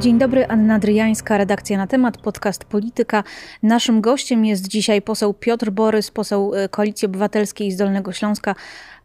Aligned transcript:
Dzień 0.00 0.18
dobry, 0.18 0.46
Anna 0.46 0.78
Dryjańska, 0.78 1.38
redakcja 1.38 1.78
na 1.78 1.86
temat, 1.86 2.18
podcast 2.18 2.64
Polityka. 2.64 3.24
Naszym 3.62 4.00
gościem 4.00 4.44
jest 4.44 4.68
dzisiaj 4.68 5.02
poseł 5.02 5.34
Piotr 5.34 5.70
Borys, 5.70 6.10
poseł 6.10 6.54
e, 6.54 6.68
Koalicji 6.68 7.06
Obywatelskiej 7.06 7.72
z 7.72 7.76
Dolnego 7.76 8.12
Śląska, 8.12 8.54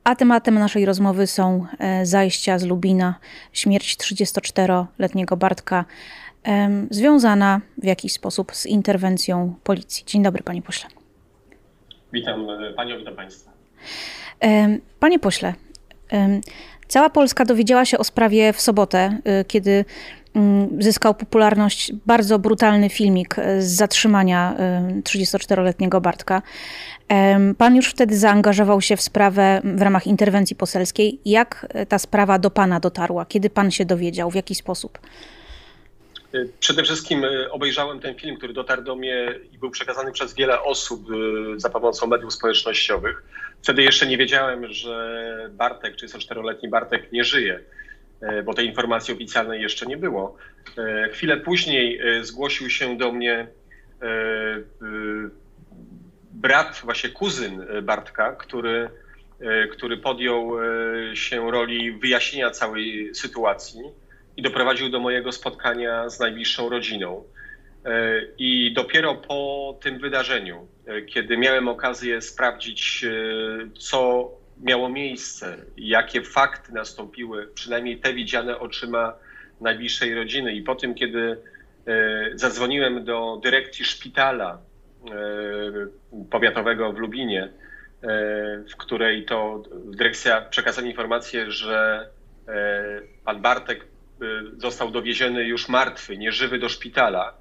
a 0.04 0.16
tematem 0.16 0.56
naszej 0.56 0.86
rozmowy 0.86 1.28
są 1.28 1.66
e, 1.80 2.06
zajścia 2.06 2.60
z 2.60 2.64
Lubina, 2.64 3.16
śmierć 3.54 3.98
34-letniego 3.98 5.38
Bartka, 5.38 5.86
związana 6.90 7.62
w 7.78 7.86
jakiś 7.86 8.14
sposób 8.14 8.56
z 8.56 8.66
interwencją 8.66 9.56
policji. 9.64 10.06
Dzień 10.06 10.24
dobry, 10.24 10.44
panie 10.44 10.62
pośle. 10.62 10.90
Witam 12.14 12.50
e, 12.50 12.74
panią, 12.74 12.98
witam 12.98 13.16
państwa. 13.16 13.52
Panie 15.00 15.20
pośle, 15.20 15.54
cała 16.88 17.10
Polska 17.10 17.46
dowiedziała 17.46 17.86
się 17.86 17.98
o 17.98 18.04
sprawie 18.04 18.54
w 18.54 18.62
sobotę, 18.62 19.18
kiedy 19.48 19.86
zyskał 20.80 21.16
popularność 21.16 21.94
bardzo 22.06 22.40
brutalny 22.40 22.90
filmik 22.90 23.36
z 23.60 23.66
zatrzymania 23.66 24.56
34-letniego 25.04 26.02
Bartka. 26.02 26.42
Pan 27.58 27.76
już 27.76 27.88
wtedy 27.88 28.18
zaangażował 28.18 28.82
się 28.82 28.98
w 28.98 29.02
sprawę 29.02 29.62
w 29.64 29.82
ramach 29.82 30.08
interwencji 30.08 30.56
poselskiej. 30.56 31.20
Jak 31.26 31.68
ta 31.90 32.00
sprawa 32.00 32.40
do 32.40 32.52
pana 32.52 32.80
dotarła? 32.80 33.26
Kiedy 33.26 33.50
pan 33.50 33.72
się 33.72 33.86
dowiedział? 33.86 34.32
W 34.32 34.36
jaki 34.36 34.56
sposób? 34.56 35.00
Przede 36.60 36.84
wszystkim 36.84 37.24
obejrzałem 37.52 38.00
ten 38.00 38.16
film, 38.16 38.38
który 38.38 38.54
dotarł 38.54 38.84
do 38.84 38.96
mnie 38.96 39.28
i 39.52 39.58
był 39.58 39.72
przekazany 39.72 40.12
przez 40.12 40.34
wiele 40.34 40.62
osób 40.62 41.08
za 41.58 41.70
pomocą 41.70 42.08
mediów 42.08 42.34
społecznościowych. 42.34 43.24
Wtedy 43.62 43.84
jeszcze 43.84 44.08
nie 44.08 44.18
wiedziałem, 44.18 44.74
że 44.74 45.50
Bartek, 45.52 45.96
34-letni 45.96 46.70
Bartek, 46.70 47.12
nie 47.12 47.24
żyje. 47.24 47.60
E, 48.24 48.44
bo 48.44 48.54
tej 48.54 48.68
informacji 48.68 49.14
oficjalnej 49.14 49.62
jeszcze 49.62 49.86
nie 49.86 49.98
było. 49.98 50.38
E, 50.78 51.10
chwilę 51.10 51.38
później 51.38 52.00
e, 52.00 52.24
zgłosił 52.24 52.70
się 52.70 52.98
do 52.98 53.12
mnie 53.12 53.48
brat, 56.32 56.82
właśnie 56.84 57.10
kuzyn 57.10 57.66
Bartka, 57.84 58.32
który, 58.32 58.90
który 59.72 59.98
podjął 59.98 60.52
się 61.14 61.52
roli 61.52 61.92
wyjaśnienia 61.92 62.52
całej 62.52 63.16
sytuacji 63.16 63.82
i 64.38 64.42
doprowadził 64.42 64.90
do 64.90 65.00
mojego 65.00 65.32
spotkania 65.32 66.10
z 66.10 66.20
najbliższą 66.20 66.70
rodziną. 66.70 67.24
I 68.38 68.74
dopiero 68.74 69.16
po 69.16 69.80
tym 69.82 70.00
wydarzeniu, 70.00 70.68
kiedy 71.08 71.38
miałem 71.38 71.68
okazję 71.68 72.22
sprawdzić, 72.22 73.06
co 73.80 74.32
miało 74.62 74.90
miejsce, 74.90 75.58
jakie 75.78 76.22
fakty 76.22 76.74
nastąpiły, 76.74 77.48
przynajmniej 77.48 78.00
te 78.00 78.14
widziane 78.14 78.60
oczyma 78.60 79.14
najbliższej 79.62 80.16
rodziny. 80.16 80.54
I 80.54 80.62
po 80.62 80.76
tym, 80.76 80.96
kiedy 80.96 81.38
e, 81.88 82.32
zadzwoniłem 82.36 83.06
do 83.06 83.40
dyrekcji 83.44 83.86
szpitala 83.86 84.58
e, 84.58 86.28
powiatowego 86.30 86.94
w 86.94 86.98
Lubinie, 86.98 87.44
e, 87.44 87.50
w 88.72 88.76
której 88.78 89.26
to 89.26 89.64
dyrekcja 89.86 90.42
przekazała 90.42 90.88
informację, 90.88 91.52
że 91.52 92.10
pan 93.26 93.42
Bartek 93.42 93.86
został 94.58 94.92
dowieziony 94.92 95.44
już 95.44 95.70
martwy, 95.70 96.18
nieżywy 96.18 96.60
do 96.60 96.70
szpitala. 96.70 97.34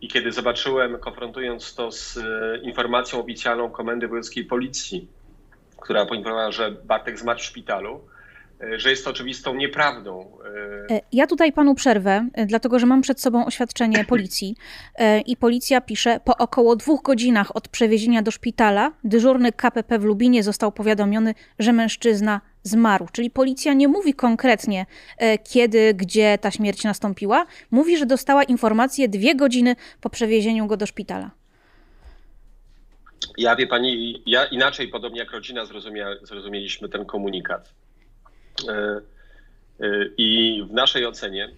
I 0.00 0.08
kiedy 0.08 0.32
zobaczyłem, 0.32 0.98
konfrontując 0.98 1.74
to 1.74 1.92
z 1.92 2.18
informacją 2.62 3.20
oficjalną 3.20 3.70
Komendy 3.70 4.08
Wojewódzkiej 4.08 4.44
Policji, 4.44 5.08
która 5.80 6.06
poinformowała, 6.06 6.52
że 6.52 6.70
Bartek 6.70 7.18
zmarł 7.18 7.38
w 7.38 7.42
szpitalu, 7.42 8.00
e, 8.60 8.78
że 8.78 8.90
jest 8.90 9.04
to 9.04 9.10
oczywistą 9.10 9.54
nieprawdą. 9.54 10.38
E, 10.90 10.94
e, 10.94 11.00
ja 11.12 11.26
tutaj 11.26 11.52
panu 11.52 11.74
przerwę, 11.74 12.28
dlatego 12.46 12.78
że 12.78 12.86
mam 12.86 13.02
przed 13.02 13.20
sobą 13.20 13.46
oświadczenie 13.46 14.04
policji 14.04 14.56
i 15.26 15.36
policja 15.36 15.80
pisze, 15.80 16.20
po 16.24 16.36
około 16.36 16.76
dwóch 16.76 17.02
godzinach 17.02 17.56
od 17.56 17.68
przewiezienia 17.68 18.22
do 18.22 18.30
szpitala 18.30 18.92
dyżurny 19.04 19.52
KPP 19.52 19.98
w 19.98 20.04
Lubinie 20.04 20.42
został 20.42 20.72
powiadomiony, 20.72 21.34
że 21.58 21.72
mężczyzna 21.72 22.40
zmarł. 22.62 23.06
Czyli 23.12 23.30
policja 23.30 23.72
nie 23.72 23.88
mówi 23.88 24.14
konkretnie, 24.14 24.86
kiedy, 25.44 25.94
gdzie 25.94 26.38
ta 26.40 26.50
śmierć 26.50 26.84
nastąpiła. 26.84 27.46
Mówi, 27.70 27.96
że 27.96 28.06
dostała 28.06 28.42
informację 28.42 29.08
dwie 29.08 29.34
godziny 29.34 29.76
po 30.00 30.10
przewiezieniu 30.10 30.66
go 30.66 30.76
do 30.76 30.86
szpitala. 30.86 31.37
Ja 33.36 33.56
wie 33.56 33.66
pani, 33.66 34.22
ja 34.26 34.44
inaczej, 34.44 34.88
podobnie 34.88 35.18
jak 35.18 35.30
rodzina, 35.30 35.62
zrozumieliśmy 36.22 36.88
ten 36.88 37.04
komunikat. 37.04 37.74
E, 38.68 39.00
e, 39.80 40.04
I 40.16 40.62
w 40.68 40.72
naszej 40.72 41.06
ocenie 41.06 41.50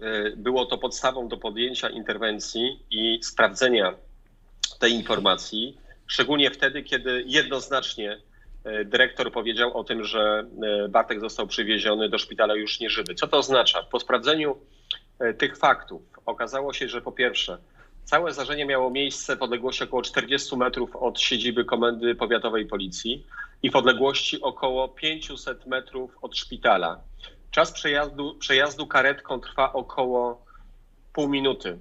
e, 0.00 0.30
było 0.36 0.66
to 0.66 0.78
podstawą 0.78 1.28
do 1.28 1.36
podjęcia 1.36 1.88
interwencji 1.88 2.80
i 2.90 3.18
sprawdzenia 3.22 3.94
tej 4.78 4.92
informacji, 4.92 5.76
szczególnie 6.06 6.50
wtedy, 6.50 6.82
kiedy 6.82 7.24
jednoznacznie 7.26 8.18
dyrektor 8.84 9.32
powiedział 9.32 9.76
o 9.76 9.84
tym, 9.84 10.04
że 10.04 10.46
Bartek 10.88 11.20
został 11.20 11.46
przywieziony 11.46 12.08
do 12.08 12.18
szpitala 12.18 12.54
już 12.54 12.80
nieżywy. 12.80 13.14
Co 13.14 13.26
to 13.26 13.38
oznacza? 13.38 13.82
Po 13.82 14.00
sprawdzeniu 14.00 14.56
tych 15.38 15.56
faktów 15.56 16.02
okazało 16.26 16.72
się, 16.72 16.88
że 16.88 17.00
po 17.00 17.12
pierwsze, 17.12 17.58
Całe 18.06 18.32
zdarzenie 18.32 18.66
miało 18.66 18.90
miejsce 18.90 19.36
w 19.36 19.42
odległości 19.42 19.84
około 19.84 20.02
40 20.02 20.56
metrów 20.56 20.96
od 20.96 21.20
siedziby 21.20 21.64
Komendy 21.64 22.14
Powiatowej 22.14 22.66
Policji 22.66 23.26
i 23.62 23.70
w 23.70 23.76
odległości 23.76 24.42
około 24.42 24.88
500 24.88 25.66
metrów 25.66 26.18
od 26.22 26.36
szpitala. 26.36 27.00
Czas 27.50 27.72
przejazdu, 27.72 28.34
przejazdu 28.34 28.86
karetką 28.86 29.40
trwa 29.40 29.72
około 29.72 30.44
pół 31.12 31.28
minuty. 31.28 31.78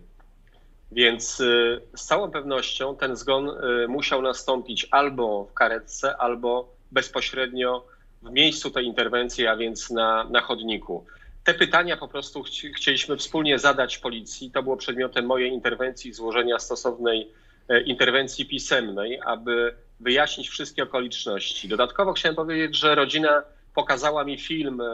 Więc 0.92 1.40
y, 1.40 1.82
z 1.96 2.06
całą 2.06 2.32
pewnością 2.32 2.96
ten 2.96 3.16
zgon 3.16 3.50
y, 3.50 3.88
musiał 3.88 4.22
nastąpić 4.22 4.88
albo 4.92 5.46
w 5.46 5.54
karetce, 5.54 6.18
albo 6.18 6.70
bezpośrednio 6.92 7.86
w 8.22 8.32
miejscu 8.32 8.72
tej 8.72 8.86
interwencji, 8.86 9.48
a 9.48 9.56
więc 9.56 9.92
na, 9.92 10.24
na 10.24 10.42
chodniku. 10.42 11.06
Te 11.46 11.54
pytania 11.54 11.98
po 11.98 12.08
prostu 12.08 12.44
chcieliśmy 12.76 13.18
wspólnie 13.18 13.60
zadać 13.60 13.98
policji. 13.98 14.52
To 14.52 14.64
było 14.64 14.78
przedmiotem 14.78 15.26
mojej 15.26 15.52
interwencji, 15.52 16.14
złożenia 16.14 16.60
stosownej 16.60 17.32
e, 17.70 17.82
interwencji 17.82 18.46
pisemnej, 18.46 19.20
aby 19.26 19.76
wyjaśnić 20.00 20.50
wszystkie 20.50 20.84
okoliczności. 20.84 21.68
Dodatkowo 21.68 22.14
chciałem 22.14 22.36
powiedzieć, 22.36 22.78
że 22.78 22.96
rodzina 22.96 23.44
pokazała 23.76 24.24
mi 24.24 24.38
film, 24.38 24.82
e, 24.82 24.86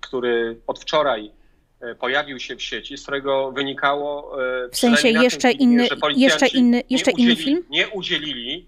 który 0.00 0.60
od 0.66 0.80
wczoraj 0.80 1.30
e, 1.80 1.94
pojawił 1.94 2.40
się 2.40 2.56
w 2.56 2.62
sieci, 2.62 2.96
z 2.96 3.02
którego 3.02 3.52
wynikało. 3.52 4.36
W 4.72 4.76
sensie 4.76 5.08
jeszcze 5.08 5.52
filmie, 5.52 5.64
inny, 5.64 5.88
jeszcze 6.16 6.46
inny, 6.46 6.82
jeszcze 6.90 7.10
inny 7.10 7.36
film? 7.36 7.64
Nie 7.70 7.88
udzielili 7.88 8.66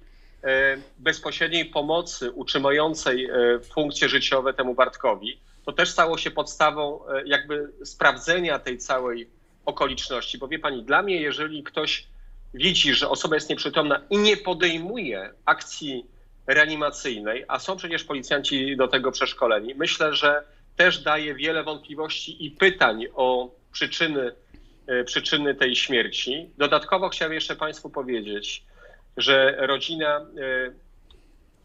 bezpośredniej 0.99 1.65
pomocy 1.65 2.31
utrzymującej 2.31 3.29
funkcje 3.75 4.09
życiowe 4.09 4.55
temu 4.55 4.75
Bartkowi 4.75 5.39
to 5.67 5.73
też 5.73 5.91
stało 5.91 6.19
się 6.19 6.31
podstawą 6.31 7.09
e, 7.09 7.23
jakby 7.27 7.73
sprawdzenia 7.85 8.59
tej 8.59 8.79
całej 8.79 9.31
okoliczności. 9.65 10.39
Bo 10.39 10.49
wie 10.49 10.59
pani, 10.59 10.83
dla 10.83 11.03
mnie, 11.03 11.21
jeżeli 11.21 11.63
ktoś 11.63 12.07
widzi, 12.55 12.95
że 12.95 13.09
osoba 13.09 13.35
jest 13.35 13.51
nieprzytomna 13.51 14.03
i 14.11 14.19
nie 14.19 14.37
podejmuje 14.37 15.33
akcji 15.45 16.07
reanimacyjnej, 16.47 17.45
a 17.49 17.59
są 17.59 17.77
przecież 17.77 18.05
policjanci 18.05 18.77
do 18.77 18.89
tego 18.89 19.13
przeszkoleni, 19.13 19.75
myślę, 19.75 20.15
że 20.15 20.45
też 20.77 20.99
daje 20.99 21.35
wiele 21.35 21.63
wątpliwości 21.63 22.47
i 22.47 22.51
pytań 22.51 23.07
o 23.15 23.51
przyczyny, 23.73 24.33
e, 24.87 25.05
przyczyny 25.05 25.55
tej 25.55 25.77
śmierci. 25.77 26.51
Dodatkowo 26.59 27.09
chciałem 27.09 27.33
jeszcze 27.33 27.57
Państwu 27.57 27.91
powiedzieć, 27.91 28.65
że 29.17 29.57
rodzina 29.59 30.17
e, 30.17 30.27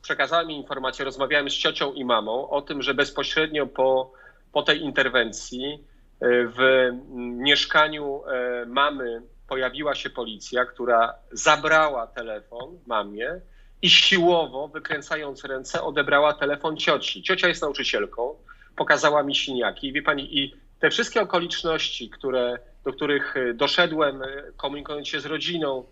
przekazała 0.01 0.45
mi 0.45 0.57
informację, 0.57 1.05
rozmawiałem 1.05 1.49
z 1.49 1.53
ciocią 1.53 1.93
i 1.93 2.05
mamą 2.05 2.49
o 2.49 2.61
tym, 2.61 2.81
że 2.81 2.93
bezpośrednio 2.93 3.67
po, 3.67 4.13
po 4.51 4.63
tej 4.63 4.81
interwencji 4.81 5.73
e, 5.73 6.27
w 6.47 6.91
mieszkaniu 7.17 8.21
e, 8.25 8.65
mamy 8.65 9.21
pojawiła 9.47 9.95
się 9.95 10.09
policja, 10.09 10.65
która 10.65 11.13
zabrała 11.31 12.07
telefon 12.07 12.79
mamie 12.87 13.41
i 13.81 13.89
siłowo, 13.89 14.67
wykręcając 14.67 15.43
ręce, 15.45 15.81
odebrała 15.81 16.33
telefon 16.33 16.77
cioci. 16.77 17.23
Ciocia 17.23 17.47
jest 17.47 17.61
nauczycielką, 17.61 18.35
pokazała 18.75 19.23
mi 19.23 19.35
siniaki. 19.35 19.87
I 19.87 19.93
wie 19.93 20.01
pani, 20.01 20.39
i 20.39 20.55
te 20.79 20.89
wszystkie 20.89 21.21
okoliczności, 21.21 22.09
które, 22.09 22.59
do 22.83 22.93
których 22.93 23.35
doszedłem, 23.53 24.21
komunikując 24.57 25.07
się 25.07 25.19
z 25.19 25.25
rodziną, 25.25 25.85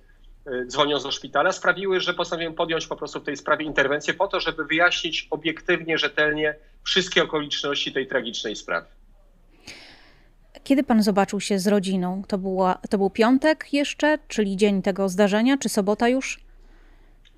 dzwoniąc 0.68 1.04
do 1.04 1.12
szpitala, 1.12 1.52
sprawiły, 1.52 2.00
że 2.00 2.14
postanowiłem 2.14 2.54
podjąć 2.54 2.88
po 2.88 2.96
prostu 2.96 3.20
w 3.20 3.24
tej 3.24 3.38
sprawie 3.38 3.66
interwencję 3.66 4.14
po 4.14 4.28
to, 4.28 4.40
żeby 4.40 4.66
wyjaśnić 4.66 5.28
obiektywnie, 5.32 5.98
rzetelnie 5.98 6.56
wszystkie 6.84 7.24
okoliczności 7.24 7.94
tej 7.94 8.08
tragicznej 8.08 8.56
sprawy. 8.56 8.88
Kiedy 10.64 10.84
pan 10.84 11.04
zobaczył 11.04 11.40
się 11.40 11.60
z 11.60 11.68
rodziną? 11.68 12.24
To, 12.28 12.38
była, 12.38 12.80
to 12.90 12.98
był 12.98 13.10
piątek 13.10 13.74
jeszcze, 13.74 14.18
czyli 14.28 14.58
dzień 14.58 14.82
tego 14.82 15.10
zdarzenia, 15.10 15.58
czy 15.58 15.70
sobota 15.70 16.10
już? 16.10 16.40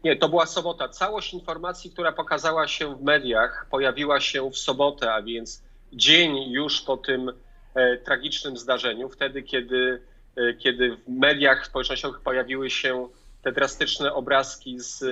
Nie, 0.03 0.15
to 0.15 0.29
była 0.29 0.45
sobota. 0.45 0.89
Całość 0.89 1.33
informacji, 1.33 1.91
która 1.91 2.11
pokazała 2.11 2.67
się 2.67 2.95
w 2.95 3.01
mediach, 3.01 3.67
pojawiła 3.71 4.19
się 4.19 4.49
w 4.49 4.57
sobotę, 4.57 5.13
a 5.13 5.21
więc 5.21 5.63
dzień 5.93 6.51
już 6.51 6.81
po 6.81 6.97
tym 6.97 7.31
tragicznym 8.05 8.57
zdarzeniu, 8.57 9.09
wtedy 9.09 9.43
kiedy, 9.43 10.01
kiedy 10.59 10.95
w 10.95 11.09
mediach 11.09 11.65
społecznościowych 11.65 12.21
pojawiły 12.21 12.69
się 12.69 13.07
te 13.43 13.51
drastyczne 13.51 14.13
obrazki 14.13 14.79
z 14.79 15.03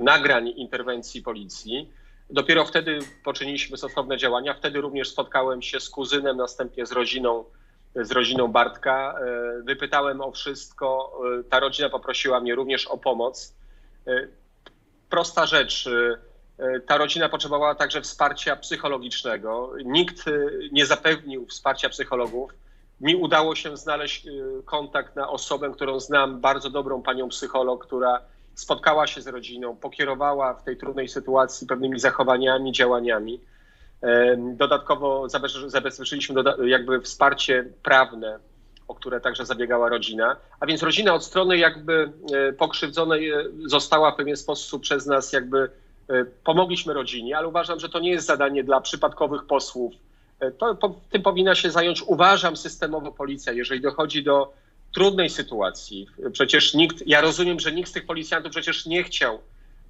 nagrań 0.00 0.48
interwencji 0.48 1.22
policji. 1.22 1.90
Dopiero 2.30 2.64
wtedy 2.64 2.98
poczyniliśmy 3.24 3.76
stosowne 3.76 4.16
działania. 4.16 4.54
Wtedy 4.54 4.80
również 4.80 5.10
spotkałem 5.10 5.62
się 5.62 5.80
z 5.80 5.90
kuzynem, 5.90 6.36
następnie 6.36 6.86
z 6.86 6.92
rodziną, 6.92 7.44
z 7.94 8.10
rodziną 8.10 8.48
Bartka. 8.48 9.18
Wypytałem 9.64 10.20
o 10.20 10.32
wszystko. 10.32 11.20
Ta 11.50 11.60
rodzina 11.60 11.88
poprosiła 11.88 12.40
mnie 12.40 12.54
również 12.54 12.86
o 12.86 12.98
pomoc. 12.98 13.54
Prosta 15.10 15.46
rzecz. 15.46 15.88
Ta 16.86 16.96
rodzina 16.96 17.28
potrzebowała 17.28 17.74
także 17.74 18.00
wsparcia 18.00 18.56
psychologicznego. 18.56 19.72
Nikt 19.84 20.24
nie 20.72 20.86
zapewnił 20.86 21.46
wsparcia 21.46 21.88
psychologów. 21.88 22.52
Mi 23.00 23.16
udało 23.16 23.54
się 23.54 23.76
znaleźć 23.76 24.26
kontakt 24.64 25.16
na 25.16 25.28
osobę, 25.28 25.70
którą 25.70 26.00
znam, 26.00 26.40
bardzo 26.40 26.70
dobrą 26.70 27.02
panią 27.02 27.28
psycholog, 27.28 27.86
która 27.86 28.20
spotkała 28.54 29.06
się 29.06 29.22
z 29.22 29.26
rodziną, 29.26 29.76
pokierowała 29.76 30.54
w 30.54 30.64
tej 30.64 30.76
trudnej 30.76 31.08
sytuacji 31.08 31.66
pewnymi 31.66 32.00
zachowaniami, 32.00 32.72
działaniami. 32.72 33.40
Dodatkowo 34.36 35.28
zabezpieczyliśmy 35.66 36.42
jakby 36.66 37.00
wsparcie 37.00 37.64
prawne, 37.82 38.38
o 38.88 38.94
które 38.94 39.20
także 39.20 39.46
zabiegała 39.46 39.88
rodzina. 39.88 40.36
A 40.60 40.66
więc 40.66 40.82
rodzina 40.82 41.14
od 41.14 41.24
strony 41.24 41.58
jakby 41.58 42.12
e, 42.32 42.52
pokrzywdzonej 42.52 43.30
e, 43.30 43.44
została 43.66 44.10
w 44.10 44.16
pewien 44.16 44.36
sposób 44.36 44.82
przez 44.82 45.06
nas 45.06 45.32
jakby 45.32 45.70
e, 46.08 46.24
pomogliśmy 46.24 46.94
rodzinie, 46.94 47.38
ale 47.38 47.48
uważam, 47.48 47.80
że 47.80 47.88
to 47.88 47.98
nie 47.98 48.10
jest 48.10 48.26
zadanie 48.26 48.64
dla 48.64 48.80
przypadkowych 48.80 49.44
posłów. 49.44 49.94
To, 50.58 51.00
tym 51.10 51.22
powinna 51.22 51.54
się 51.54 51.70
zająć, 51.70 52.02
uważam, 52.02 52.56
systemowo 52.56 53.12
policja, 53.12 53.52
jeżeli 53.52 53.80
dochodzi 53.80 54.24
do 54.24 54.52
trudnej 54.94 55.30
sytuacji. 55.30 56.06
Przecież 56.32 56.74
nikt, 56.74 57.06
ja 57.06 57.20
rozumiem, 57.20 57.60
że 57.60 57.72
nikt 57.72 57.90
z 57.90 57.92
tych 57.92 58.06
policjantów 58.06 58.50
przecież 58.50 58.86
nie 58.86 59.04
chciał 59.04 59.40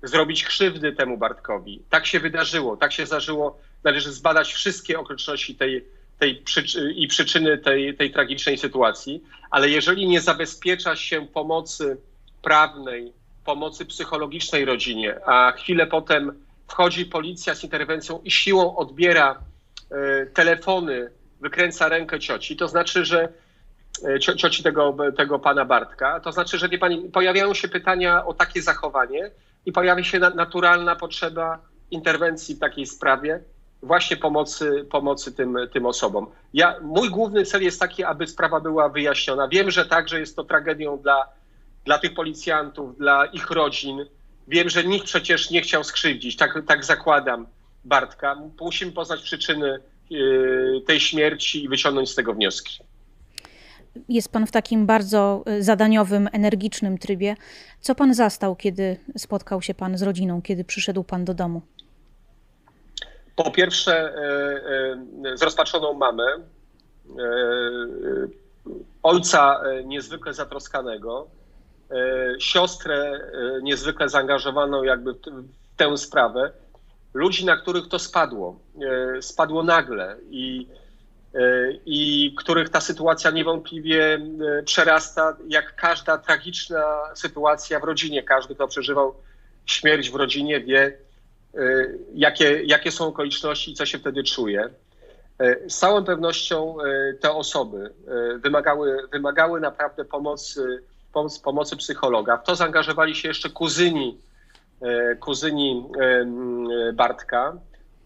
zrobić 0.03 0.45
krzywdy 0.45 0.93
temu 0.93 1.19
Bartkowi. 1.19 1.83
Tak 1.91 2.07
się 2.07 2.21
wydarzyło, 2.21 2.77
tak 2.77 2.93
się 2.93 3.07
zdarzyło. 3.07 3.59
Należy 3.85 4.13
zbadać 4.13 4.53
wszystkie 4.53 5.01
okoliczności 5.01 5.55
tej, 5.55 5.85
tej 6.19 6.37
przyczy 6.37 6.93
i 6.97 7.07
przyczyny 7.07 7.59
tej, 7.59 7.97
tej 7.97 8.11
tragicznej 8.13 8.59
sytuacji, 8.59 9.23
ale 9.51 9.71
jeżeli 9.71 10.07
nie 10.07 10.21
zabezpiecza 10.21 10.97
się 10.97 11.27
pomocy 11.27 11.97
prawnej, 12.43 13.13
pomocy 13.45 13.87
psychologicznej 13.87 14.65
rodzinie, 14.65 15.27
a 15.27 15.53
chwilę 15.53 15.87
potem 15.87 16.45
wchodzi 16.69 17.07
policja 17.07 17.55
z 17.55 17.65
interwencją 17.65 18.21
i 18.25 18.31
siłą 18.31 18.77
odbiera 18.77 19.39
telefony, 20.35 21.11
wykręca 21.41 21.89
rękę 21.89 22.19
cioci, 22.21 22.57
to 22.57 22.69
znaczy, 22.69 23.05
że 23.05 23.29
E, 24.05 24.37
cioci 24.37 24.63
tego, 24.63 24.97
tego 25.17 25.39
pana 25.39 25.65
Bartka. 25.65 26.21
To 26.21 26.33
znaczy, 26.33 26.59
że 26.59 26.69
wie 26.69 26.79
pani, 26.79 27.11
pojawiają 27.11 27.55
się 27.55 27.69
pytania 27.69 28.27
o 28.27 28.35
takie 28.35 28.63
zachowanie 28.63 29.31
i 29.67 29.73
pojawia 29.73 30.05
się 30.05 30.19
naturalna 30.19 30.97
potrzeba 30.97 31.59
interwencji 31.91 32.55
w 32.55 32.59
takiej 32.59 32.87
sprawie, 32.87 33.41
właśnie 33.83 34.17
pomocy, 34.17 34.87
pomocy 34.91 35.33
tym, 35.33 35.57
tym 35.73 35.87
osobom. 35.87 36.27
Ja, 36.55 36.75
mój 36.83 37.11
główny 37.11 37.45
cel 37.45 37.63
jest 37.63 37.81
taki, 37.81 38.05
aby 38.05 38.27
sprawa 38.27 38.61
była 38.61 38.89
wyjaśniona. 38.89 39.49
Wiem, 39.49 39.71
że 39.71 39.87
także 39.87 40.21
jest 40.21 40.37
to 40.37 40.45
tragedią 40.45 40.99
dla, 40.99 41.27
dla 41.85 41.99
tych 41.99 42.15
policjantów, 42.15 42.99
dla 42.99 43.27
ich 43.27 43.51
rodzin. 43.51 44.07
Wiem, 44.49 44.69
że 44.69 44.85
nikt 44.85 45.07
przecież 45.07 45.51
nie 45.51 45.61
chciał 45.61 45.85
skrzywdzić, 45.85 46.37
tak, 46.37 46.63
tak 46.67 46.85
zakładam, 46.85 47.47
Bartka. 47.89 48.37
Musimy 48.61 48.93
poznać 48.93 49.23
przyczyny 49.23 49.79
yy, 50.11 50.83
tej 50.87 51.01
śmierci 51.01 51.65
i 51.65 51.69
wyciągnąć 51.69 52.11
z 52.11 52.15
tego 52.15 52.35
wnioski 52.35 52.79
jest 54.09 54.33
pan 54.33 54.47
w 54.47 54.51
takim 54.51 54.87
bardzo 54.87 55.45
y, 55.49 55.63
zadaniowym, 55.63 56.29
energicznym 56.33 56.99
trybie. 56.99 57.37
Co 57.81 57.95
pan 57.95 58.15
zastał, 58.15 58.57
kiedy 58.57 58.97
spotkał 59.17 59.63
się 59.63 59.75
pan 59.75 59.99
z 59.99 60.03
rodziną, 60.03 60.43
kiedy 60.43 60.65
przyszedł 60.65 61.05
pan 61.05 61.25
do 61.25 61.35
domu? 61.35 61.63
Po 63.37 63.51
pierwsze, 63.51 64.15
y, 65.25 65.29
y, 65.29 65.37
zrozpaczoną 65.37 65.93
mamę, 65.93 66.27
ojca 69.03 69.61
niezwykle 69.85 70.35
zatroskanego, 70.35 71.29
siostrę 72.39 73.21
niezwykle 73.63 74.09
zaangażowaną 74.09 74.83
jakby 74.83 75.13
w 75.13 75.77
tę 75.77 75.97
sprawę, 75.97 76.53
ludzi, 77.15 77.45
na 77.45 77.57
których 77.57 77.89
to 77.89 77.99
spadło, 77.99 78.61
spadło 79.21 79.63
nagle 79.63 80.17
i 80.31 80.67
E, 81.35 81.73
i 81.87 82.35
których 82.39 82.69
ta 82.69 82.81
sytuacja 82.81 83.31
niewątpliwie 83.31 84.15
e, 84.15 84.63
przerasta, 84.63 85.37
jak 85.49 85.77
każda 85.77 86.19
tragiczna 86.19 86.85
sytuacja 87.15 87.81
w 87.81 87.85
rodzinie. 87.85 88.23
Każdy, 88.23 88.55
kto 88.55 88.69
przeżywał 88.69 89.15
śmierć 89.67 90.11
w 90.11 90.15
rodzinie, 90.15 90.61
wie, 90.61 90.99
e, 91.55 91.61
jakie, 92.15 92.63
jakie 92.65 92.93
są 92.93 93.07
okoliczności 93.07 93.71
i 93.71 93.75
co 93.75 93.87
się 93.87 93.99
wtedy 93.99 94.25
czuje. 94.25 94.69
Z 95.69 95.79
całą 95.79 96.05
pewnością 96.05 96.77
te 97.21 97.33
osoby 97.33 97.95
wymagały, 98.43 99.09
wymagały 99.13 99.61
naprawdę 99.61 100.05
pomocy, 100.05 100.83
pomocy 101.45 101.77
psychologa. 101.77 102.37
W 102.37 102.45
to 102.45 102.57
zaangażowali 102.57 103.15
się 103.15 103.29
jeszcze 103.29 103.51
kuzyni, 103.51 104.19
kuzyni 105.21 105.85
Bartka, 106.95 107.59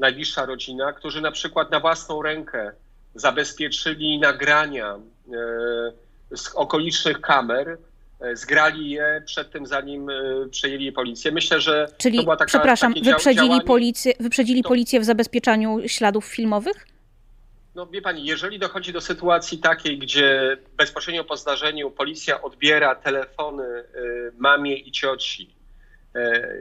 najbliższa 0.02 0.46
rodzina, 0.46 0.92
którzy 0.92 1.20
na 1.20 1.32
przykład 1.32 1.70
na 1.70 1.80
własną 1.80 2.22
rękę 2.22 2.72
zabezpieczyli 3.14 4.18
nagrania 4.18 4.94
e, 4.94 6.36
z 6.36 6.54
okolicznych 6.54 7.20
kamer, 7.20 7.78
e, 8.20 8.36
zgrali 8.36 8.90
je 8.90 9.22
przed 9.26 9.50
tym, 9.50 9.66
zanim 9.66 10.10
e, 10.10 10.14
przejęli 10.50 10.92
policję. 10.92 11.32
Myślę, 11.32 11.60
że 11.60 11.88
Czyli, 11.98 12.18
to 12.18 12.22
była 12.22 12.36
taka, 12.36 12.48
przepraszam, 12.48 12.94
wyprzedzili, 12.94 13.48
działanie, 13.48 13.64
policję, 13.64 14.12
wyprzedzili 14.20 14.62
to, 14.62 14.68
policję 14.68 15.00
w 15.00 15.04
zabezpieczaniu 15.04 15.78
śladów 15.86 16.24
filmowych? 16.24 16.86
No 17.74 17.86
wie 17.86 18.02
pani, 18.02 18.24
jeżeli 18.24 18.58
dochodzi 18.58 18.92
do 18.92 19.00
sytuacji 19.00 19.58
takiej, 19.58 19.98
gdzie 19.98 20.56
bezpośrednio 20.76 21.24
po 21.24 21.36
zdarzeniu 21.36 21.90
policja 21.90 22.42
odbiera 22.42 22.94
telefony 22.94 23.64
mamie 24.38 24.76
i 24.76 24.92
cioci, 24.92 25.54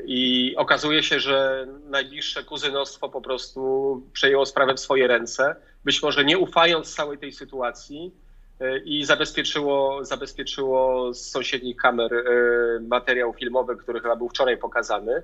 i 0.05 0.53
okazuje 0.57 1.03
się, 1.03 1.19
że 1.19 1.67
najbliższe 1.89 2.43
kuzynostwo 2.43 3.09
po 3.09 3.21
prostu 3.21 4.01
przejęło 4.13 4.45
sprawę 4.45 4.73
w 4.73 4.79
swoje 4.79 5.07
ręce, 5.07 5.55
być 5.85 6.03
może 6.03 6.25
nie 6.25 6.37
ufając 6.37 6.95
całej 6.95 7.17
tej 7.17 7.31
sytuacji 7.31 8.11
e, 8.59 8.79
i 8.79 9.05
zabezpieczyło, 9.05 10.05
zabezpieczyło 10.05 11.13
z 11.13 11.29
sąsiednich 11.29 11.77
kamer 11.77 12.13
e, 12.13 12.23
materiał 12.79 13.33
filmowy, 13.33 13.77
który 13.77 13.99
chyba 13.99 14.15
był 14.15 14.29
wczoraj 14.29 14.57
pokazany. 14.57 15.23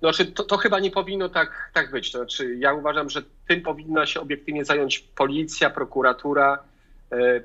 Znaczy, 0.00 0.26
to, 0.26 0.44
to 0.44 0.56
chyba 0.56 0.80
nie 0.80 0.90
powinno 0.90 1.28
tak, 1.28 1.70
tak 1.74 1.90
być. 1.90 2.12
To 2.12 2.18
znaczy, 2.18 2.54
ja 2.56 2.74
uważam, 2.74 3.10
że 3.10 3.22
tym 3.48 3.62
powinna 3.62 4.06
się 4.06 4.20
obiektywnie 4.20 4.64
zająć 4.64 4.98
policja, 4.98 5.70
prokuratura, 5.70 6.58
e, 7.12 7.42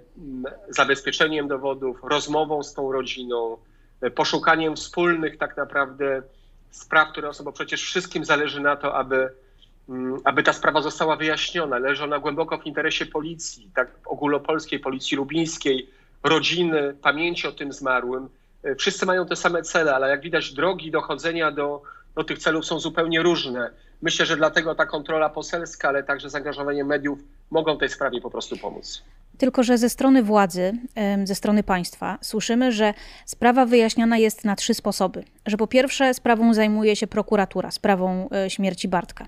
zabezpieczeniem 0.70 1.48
dowodów, 1.48 2.00
rozmową 2.04 2.64
z 2.64 2.74
tą 2.74 2.92
rodziną, 2.92 3.58
poszukaniem 4.16 4.76
wspólnych 4.76 5.38
tak 5.38 5.58
naprawdę 5.58 6.22
spraw, 6.72 7.12
które 7.12 7.34
są, 7.34 7.44
bo 7.44 7.52
przecież 7.52 7.84
wszystkim 7.84 8.26
zależy 8.26 8.62
na 8.62 8.76
to, 8.76 8.96
aby 8.96 9.30
Mm, 9.90 10.20
aby 10.24 10.44
ta 10.44 10.54
sprawa 10.54 10.82
została 10.82 11.16
wyjaśniona. 11.16 11.80
Leży 11.80 12.04
ona 12.04 12.20
głęboko 12.20 12.58
w 12.58 12.66
interesie 12.66 13.06
policji, 13.06 13.72
tak 13.76 13.92
ogólnopolskiej, 14.06 14.80
policji 14.80 15.18
lubińskiej, 15.18 15.90
rodziny, 16.24 16.96
pamięci 17.02 17.48
o 17.48 17.52
tym 17.52 17.74
zmarłym. 17.74 18.30
E, 18.64 18.76
wszyscy 18.76 19.06
mają 19.06 19.26
te 19.26 19.36
same 19.36 19.62
cele, 19.62 19.96
ale 19.96 20.10
jak 20.10 20.22
widać 20.22 20.54
drogi 20.54 20.92
dochodzenia 20.92 21.52
do, 21.52 21.82
do 22.16 22.24
tych 22.24 22.40
celów 22.40 22.66
są 22.66 22.80
zupełnie 22.80 23.22
różne. 23.22 23.72
Myślę, 24.02 24.26
że 24.26 24.38
dlatego 24.38 24.76
ta 24.76 24.86
kontrola 24.86 25.30
poselska, 25.30 25.90
ale 25.90 26.04
także 26.04 26.30
zaangażowanie 26.30 26.84
mediów 26.84 27.20
mogą 27.52 27.78
tej 27.78 27.90
sprawie 27.90 28.22
po 28.22 28.30
prostu 28.30 28.58
pomóc. 28.58 29.04
Tylko, 29.38 29.64
że 29.64 29.78
ze 29.78 29.90
strony 29.90 30.24
władzy, 30.24 30.74
ze 31.24 31.36
strony 31.36 31.64
państwa, 31.64 32.18
słyszymy, 32.22 32.72
że 32.72 32.94
sprawa 33.26 33.66
wyjaśniana 33.66 34.18
jest 34.18 34.46
na 34.46 34.56
trzy 34.56 34.74
sposoby. 34.74 35.24
Że 35.46 35.58
po 35.58 35.68
pierwsze, 35.68 36.14
sprawą 36.14 36.54
zajmuje 36.54 36.96
się 36.96 37.08
prokuratura, 37.08 37.72
sprawą 37.72 38.30
e, 38.30 38.50
śmierci 38.50 38.88
Bartka. 38.88 39.28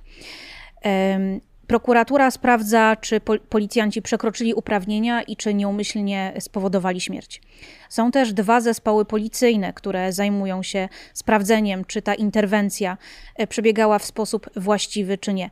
Prokuratura 1.68 2.32
sprawdza, 2.32 2.96
czy 3.02 3.22
policjanci 3.50 4.02
przekroczyli 4.02 4.54
uprawnienia 4.54 5.22
i 5.22 5.36
czy 5.36 5.54
nieumyślnie 5.54 6.34
spowodowali 6.40 7.02
śmierć. 7.02 7.42
Są 7.90 8.12
też 8.12 8.34
dwa 8.34 8.62
zespoły 8.62 9.06
policyjne, 9.06 9.74
które 9.74 10.14
zajmują 10.14 10.64
się 10.64 10.90
sprawdzeniem, 11.14 11.86
czy 11.86 12.02
ta 12.02 12.16
interwencja 12.16 12.98
e, 13.36 13.48
przebiegała 13.48 14.00
w 14.00 14.06
sposób 14.06 14.50
właściwy, 14.56 15.18
czy 15.18 15.34
nie. 15.34 15.50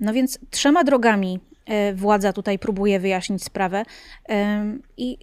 No 0.00 0.12
więc 0.12 0.38
trzema 0.50 0.84
drogami 0.84 1.40
władza 1.94 2.32
tutaj 2.32 2.58
próbuje 2.58 3.00
wyjaśnić 3.00 3.44
sprawę. 3.44 3.82
I 4.96 5.18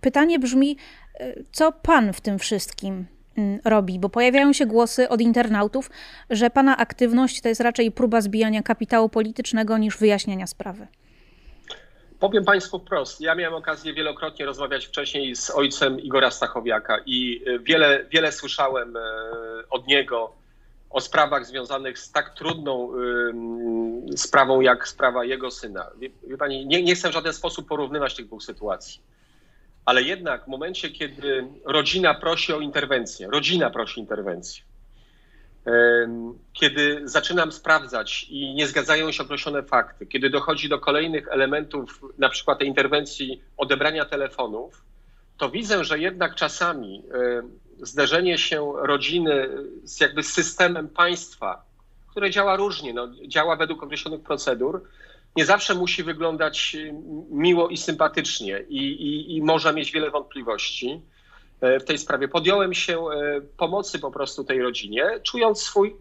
pytanie 0.00 0.38
brzmi, 0.38 0.76
e, 1.20 1.34
co 1.52 1.72
pan 1.72 2.12
w 2.12 2.20
tym 2.20 2.38
wszystkim 2.38 3.06
Mm, 3.38 3.60
robi, 3.64 3.98
bo 3.98 4.08
pojawiają 4.08 4.52
się 4.52 4.66
głosy 4.66 5.08
od 5.08 5.20
internautów, 5.20 5.90
że 6.30 6.50
pana 6.50 6.76
aktywność 6.76 7.40
to 7.40 7.48
jest 7.48 7.60
raczej 7.60 7.92
próba 7.92 8.20
zbijania 8.20 8.62
kapitału 8.62 9.08
politycznego 9.08 9.78
niż 9.78 9.98
wyjaśniania 9.98 10.46
sprawy. 10.46 10.86
Powiem 12.20 12.44
Państwu 12.44 12.78
wprost. 12.78 13.20
Ja 13.20 13.34
miałem 13.34 13.54
okazję 13.54 13.94
wielokrotnie 13.94 14.46
rozmawiać 14.46 14.86
wcześniej 14.86 15.36
z 15.36 15.50
ojcem 15.50 16.00
Igora 16.00 16.30
Stachowiaka 16.30 16.98
i 17.06 17.44
wiele, 17.60 18.04
wiele 18.10 18.32
słyszałem 18.32 18.94
od 19.70 19.86
niego 19.86 20.32
o 20.90 21.00
sprawach 21.00 21.46
związanych 21.46 21.98
z 21.98 22.12
tak 22.12 22.34
trudną 22.34 22.92
sprawą 24.16 24.60
jak 24.60 24.88
sprawa 24.88 25.24
jego 25.24 25.50
syna. 25.50 25.90
Wie, 25.98 26.10
wie 26.28 26.36
pani, 26.36 26.66
nie, 26.66 26.82
nie 26.82 26.94
chcę 26.94 27.08
w 27.08 27.12
żaden 27.12 27.32
sposób 27.32 27.68
porównywać 27.68 28.14
tych 28.16 28.26
dwóch 28.26 28.42
sytuacji. 28.42 29.00
Ale 29.84 30.02
jednak 30.02 30.44
w 30.44 30.48
momencie, 30.48 30.90
kiedy 30.90 31.46
rodzina 31.64 32.14
prosi 32.14 32.52
o 32.52 32.60
interwencję, 32.60 33.28
rodzina 33.32 33.70
prosi 33.70 34.00
interwencję, 34.00 34.64
kiedy 36.52 37.00
zaczynam 37.04 37.52
sprawdzać 37.52 38.26
i 38.30 38.54
nie 38.54 38.66
zgadzają 38.66 39.12
się 39.12 39.22
określone 39.22 39.62
fakty, 39.62 40.06
kiedy 40.06 40.30
dochodzi 40.30 40.68
do 40.68 40.78
kolejnych 40.78 41.28
elementów, 41.28 42.00
na 42.18 42.28
przykład 42.28 42.58
tej 42.58 42.68
interwencji 42.68 43.42
odebrania 43.56 44.04
telefonów, 44.04 44.84
to 45.36 45.50
widzę, 45.50 45.84
że 45.84 45.98
jednak 45.98 46.34
czasami 46.34 47.02
zderzenie 47.82 48.38
się 48.38 48.72
rodziny 48.76 49.48
z 49.84 50.00
jakby 50.00 50.22
systemem 50.22 50.88
państwa, 50.88 51.62
które 52.10 52.30
działa 52.30 52.56
różnie, 52.56 52.94
no, 52.94 53.08
działa 53.26 53.56
według 53.56 53.82
określonych 53.82 54.22
procedur, 54.22 54.82
nie 55.36 55.44
zawsze 55.44 55.74
musi 55.74 56.02
wyglądać 56.02 56.76
miło 57.30 57.68
i 57.68 57.76
sympatycznie 57.76 58.64
i, 58.68 58.78
i, 58.78 59.36
i 59.36 59.42
można 59.42 59.72
mieć 59.72 59.92
wiele 59.92 60.10
wątpliwości 60.10 61.00
e, 61.60 61.80
w 61.80 61.84
tej 61.84 61.98
sprawie. 61.98 62.28
Podjąłem 62.28 62.74
się 62.74 63.08
e, 63.08 63.40
pomocy 63.56 63.98
po 63.98 64.10
prostu 64.10 64.44
tej 64.44 64.62
rodzinie, 64.62 65.20
czując 65.22 65.62
swój 65.62 65.96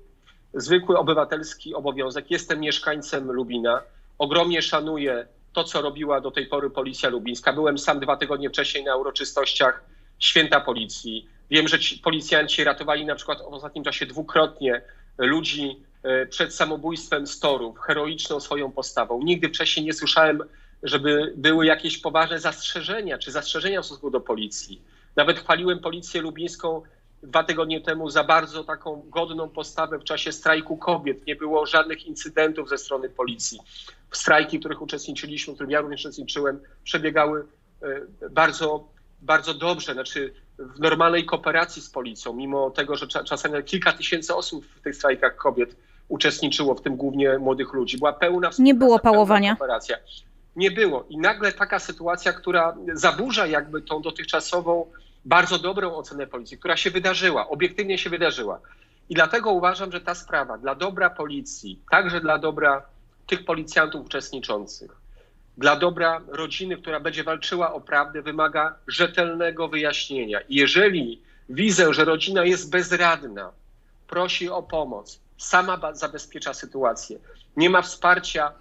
zwykły 0.53 0.97
obywatelski 0.97 1.73
obowiązek. 1.73 2.31
Jestem 2.31 2.59
mieszkańcem 2.59 3.31
Lubina, 3.31 3.81
ogromnie 4.17 4.61
szanuję 4.61 5.27
to, 5.53 5.63
co 5.63 5.81
robiła 5.81 6.21
do 6.21 6.31
tej 6.31 6.47
pory 6.47 6.69
Policja 6.69 7.09
Lubińska. 7.09 7.53
Byłem 7.53 7.77
sam 7.77 7.99
dwa 7.99 8.17
tygodnie 8.17 8.49
wcześniej 8.49 8.83
na 8.83 8.95
uroczystościach 8.95 9.83
Święta 10.19 10.61
Policji. 10.61 11.29
Wiem, 11.49 11.67
że 11.67 11.79
ci 11.79 11.99
policjanci 11.99 12.63
ratowali 12.63 13.05
na 13.05 13.15
przykład 13.15 13.39
w 13.39 13.53
ostatnim 13.53 13.83
czasie 13.83 14.05
dwukrotnie 14.05 14.81
ludzi 15.17 15.79
e, 16.03 16.25
przed 16.25 16.55
samobójstwem 16.55 17.27
z 17.27 17.39
torów, 17.39 17.79
heroiczną 17.79 18.39
swoją 18.39 18.71
postawą. 18.71 19.23
Nigdy 19.23 19.49
wcześniej 19.49 19.85
nie 19.85 19.93
słyszałem, 19.93 20.43
żeby 20.83 21.33
były 21.37 21.65
jakieś 21.65 21.97
poważne 21.97 22.39
zastrzeżenia 22.39 23.17
czy 23.17 23.31
zastrzeżenia 23.31 23.81
w 23.81 23.85
stosunku 23.85 24.11
do 24.11 24.21
policji. 24.21 24.81
Nawet 25.15 25.39
chwaliłem 25.39 25.79
policję 25.79 26.21
lubińską 26.21 26.81
dwa 27.23 27.43
tygodnie 27.43 27.81
temu 27.81 28.09
za 28.09 28.23
bardzo 28.23 28.63
taką 28.63 29.03
godną 29.09 29.49
postawę 29.49 29.99
w 29.99 30.03
czasie 30.03 30.31
strajku 30.31 30.77
kobiet. 30.77 31.27
Nie 31.27 31.35
było 31.35 31.65
żadnych 31.65 32.05
incydentów 32.05 32.69
ze 32.69 32.77
strony 32.77 33.09
policji. 33.09 33.59
Strajki, 34.11 34.57
w 34.57 34.59
których 34.59 34.81
uczestniczyliśmy, 34.81 35.53
w 35.53 35.55
których 35.55 35.71
ja 35.71 35.81
również 35.81 36.01
uczestniczyłem, 36.01 36.59
przebiegały 36.83 37.45
e, 37.81 38.29
bardzo, 38.29 38.87
bardzo 39.21 39.53
dobrze. 39.53 39.93
Znaczy 39.93 40.33
w 40.59 40.79
normalnej 40.79 41.25
kooperacji 41.25 41.81
z 41.81 41.89
policją, 41.89 42.33
mimo 42.33 42.69
tego, 42.69 42.95
że 42.95 43.07
czasami 43.07 43.63
kilka 43.63 43.93
tysięcy 43.93 44.35
osób 44.35 44.65
w 44.65 44.81
tych 44.81 44.95
strajkach 44.95 45.35
kobiet 45.35 45.75
uczestniczyło, 46.07 46.75
w 46.75 46.81
tym 46.81 46.95
głównie 46.95 47.37
młodych 47.37 47.73
ludzi. 47.73 47.97
Była 47.97 48.13
pełna 48.13 48.49
Nie 48.59 48.73
było 48.73 48.99
pałowania. 48.99 49.55
Kooperacja. 49.55 49.97
Nie 50.55 50.71
było. 50.71 51.05
I 51.09 51.17
nagle 51.17 51.51
taka 51.51 51.79
sytuacja, 51.79 52.33
która 52.33 52.77
zaburza 52.93 53.47
jakby 53.47 53.81
tą 53.81 54.01
dotychczasową, 54.01 54.85
bardzo 55.25 55.59
dobrą 55.59 55.95
ocenę 55.95 56.27
policji, 56.27 56.57
która 56.57 56.77
się 56.77 56.91
wydarzyła, 56.91 57.49
obiektywnie 57.49 57.97
się 57.97 58.09
wydarzyła. 58.09 58.59
I 59.09 59.15
dlatego 59.15 59.51
uważam, 59.51 59.91
że 59.91 60.01
ta 60.01 60.15
sprawa 60.15 60.57
dla 60.57 60.75
dobra 60.75 61.09
policji, 61.09 61.79
także 61.91 62.21
dla 62.21 62.37
dobra 62.37 62.81
tych 63.27 63.45
policjantów 63.45 64.05
uczestniczących, 64.05 64.91
dla 65.57 65.75
dobra 65.75 66.21
rodziny, 66.27 66.77
która 66.77 66.99
będzie 66.99 67.23
walczyła 67.23 67.73
o 67.73 67.81
prawdę, 67.81 68.21
wymaga 68.21 68.75
rzetelnego 68.87 69.67
wyjaśnienia. 69.67 70.39
Jeżeli 70.49 71.21
widzę, 71.49 71.93
że 71.93 72.05
rodzina 72.05 72.45
jest 72.45 72.71
bezradna, 72.71 73.51
prosi 74.07 74.49
o 74.49 74.63
pomoc, 74.63 75.19
sama 75.37 75.93
zabezpiecza 75.93 76.53
sytuację, 76.53 77.19
nie 77.57 77.69
ma 77.69 77.81
wsparcia, 77.81 78.51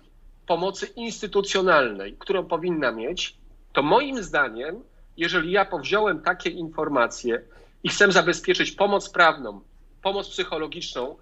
pomocy 0.47 0.87
instytucjonalnej, 0.87 2.17
którą 2.19 2.45
powinna 2.45 2.93
mieć, 2.93 3.37
to 3.73 3.83
moim 3.83 4.23
zdaniem, 4.23 4.83
jeżeli 5.17 5.53
ja 5.53 5.65
powziąłem 5.65 6.21
takie 6.21 6.51
informacje 6.51 7.43
i 7.83 7.89
chcę 7.89 8.13
zabezpieczyć 8.13 8.73
pomoc 8.73 9.11
prawną, 9.11 9.61
pomoc 10.03 10.29
psychologiczną, 10.29 11.17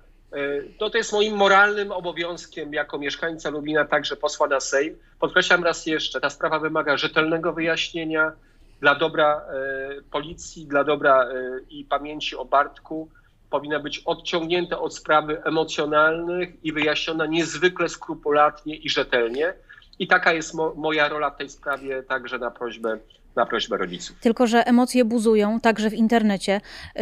to, 0.79 0.91
to 0.91 0.99
jest 0.99 1.13
moim 1.13 1.37
moralnym 1.37 1.93
obowiązkiem 1.93 2.73
jako 2.75 2.99
mieszkańca 2.99 3.51
Lubina, 3.51 3.85
także 3.85 4.17
posła 4.17 4.47
na 4.47 4.61
Sejm. 4.61 4.97
Podkreślam 5.21 5.65
raz 5.65 5.87
jeszcze, 5.87 6.21
ta 6.21 6.31
sprawa 6.31 6.59
wymaga 6.59 6.97
rzetelnego 6.97 7.53
wyjaśnienia 7.53 8.33
dla 8.81 8.95
dobra 8.95 9.37
e, 9.37 10.03
policji, 10.11 10.67
dla 10.67 10.85
dobra 10.85 11.25
e, 11.25 11.35
i 11.71 11.85
pamięci 11.85 12.37
o 12.37 12.45
Bartku. 12.45 13.09
Powinna 13.51 13.81
być 13.81 13.99
odciągnięta 13.99 14.79
od 14.79 14.97
sprawy 14.97 15.43
emocjonalnych 15.45 16.65
i 16.65 16.73
wyjaśniona 16.73 17.27
niezwykle 17.27 17.89
skrupulatnie 17.89 18.77
i 18.77 18.91
rzetelnie. 18.91 19.55
I 19.99 20.07
taka 20.07 20.33
jest 20.33 20.55
mo 20.55 20.75
moja 20.77 21.09
rola 21.09 21.31
w 21.31 21.37
tej 21.37 21.49
sprawie, 21.49 22.03
także 22.03 22.39
na 22.39 22.51
prośbę 22.51 22.99
na 23.37 23.47
prośbę 23.47 23.77
rodziców. 23.77 24.17
Tylko, 24.21 24.47
że 24.47 24.67
emocje 24.67 25.05
buzują 25.05 25.61
także 25.61 25.91
w 25.91 25.95
internecie. 25.95 26.61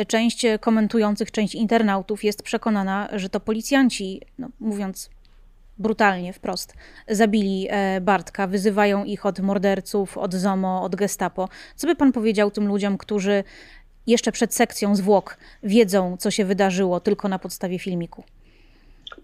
Część 0.08 0.46
komentujących, 0.60 1.30
część 1.30 1.54
internautów 1.54 2.24
jest 2.24 2.42
przekonana, 2.42 3.08
że 3.12 3.28
to 3.28 3.40
policjanci, 3.40 4.20
no, 4.38 4.48
mówiąc 4.60 5.10
brutalnie, 5.78 6.32
wprost, 6.32 6.74
zabili 7.08 7.66
e, 7.70 8.00
Bartka, 8.00 8.46
wyzywają 8.46 9.04
ich 9.04 9.26
od 9.26 9.40
morderców, 9.40 10.18
od 10.18 10.34
ZOMO, 10.34 10.82
od 10.82 10.96
Gestapo. 10.96 11.48
Co 11.76 11.86
by 11.86 11.96
pan 11.96 12.12
powiedział 12.12 12.50
tym 12.50 12.66
ludziom, 12.66 12.98
którzy 12.98 13.44
jeszcze 14.06 14.32
przed 14.32 14.54
sekcją 14.54 14.96
zwłok 14.96 15.36
wiedzą, 15.62 16.16
co 16.16 16.30
się 16.30 16.44
wydarzyło 16.44 17.00
tylko 17.00 17.28
na 17.28 17.38
podstawie 17.38 17.78
filmiku? 17.78 18.24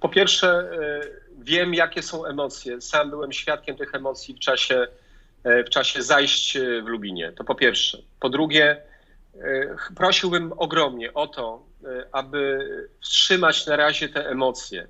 Po 0.01 0.09
pierwsze, 0.09 0.49
e, 0.49 1.01
wiem, 1.39 1.75
jakie 1.75 2.03
są 2.03 2.27
emocje. 2.27 2.81
Sam 2.81 3.11
byłem 3.11 3.33
świadkiem 3.33 3.77
tych 3.77 3.95
emocji 3.95 4.35
w 4.35 4.39
czasie 4.39 4.87
w 5.67 5.71
czasie 5.71 6.03
zajść 6.03 6.57
e, 6.57 6.83
w 6.83 6.87
Lubinie. 6.87 7.33
To 7.33 7.45
po 7.45 7.55
pierwsze. 7.55 7.99
Po 8.21 8.29
drugie, 8.29 8.83
e, 9.35 9.77
prosiłbym 9.97 10.53
ogromnie 10.57 11.15
o 11.15 11.27
to, 11.27 11.67
aby 12.13 12.69
wstrzymać 13.01 13.67
na 13.67 13.77
razie 13.77 14.09
te 14.09 14.29
emocje, 14.29 14.87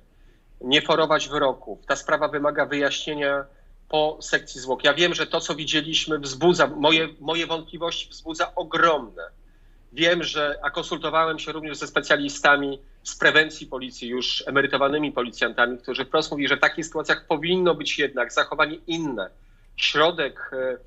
nie 0.61 0.81
forować 0.81 1.27
wyroków. 1.27 1.85
Ta 1.85 1.95
sprawa 1.95 2.27
wymaga 2.27 2.65
wyjaśnienia 2.65 3.45
po 3.89 4.17
sekcji 4.21 4.61
zwłok. 4.61 4.83
Ja 4.83 4.93
wiem, 4.93 5.13
że 5.13 5.27
to, 5.27 5.39
co 5.39 5.55
widzieliśmy, 5.55 6.19
wzbudza, 6.19 6.67
moje, 6.67 7.07
moje 7.19 7.47
wątpliwości 7.47 8.09
wzbudza 8.09 8.55
ogromne. 8.55 9.23
Wiem, 9.93 10.23
że, 10.23 10.59
a 10.63 10.69
konsultowałem 10.69 11.39
się 11.39 11.51
również 11.51 11.77
ze 11.77 11.87
specjalistami 11.87 12.79
z 13.03 13.15
prewencji 13.15 13.67
policji, 13.67 14.09
już 14.09 14.43
emerytowanymi 14.47 15.11
policjantami, 15.11 15.77
którzy 15.77 16.05
wprost 16.05 16.31
mówili, 16.31 16.49
że 16.49 16.57
w 16.57 16.59
takich 16.59 16.85
sytuacjach 16.85 17.25
powinno 17.27 17.75
być 17.75 17.99
jednak 17.99 18.33
zachowanie 18.33 18.77
inne 18.87 19.29
środek 19.77 20.51
e, 20.53 20.77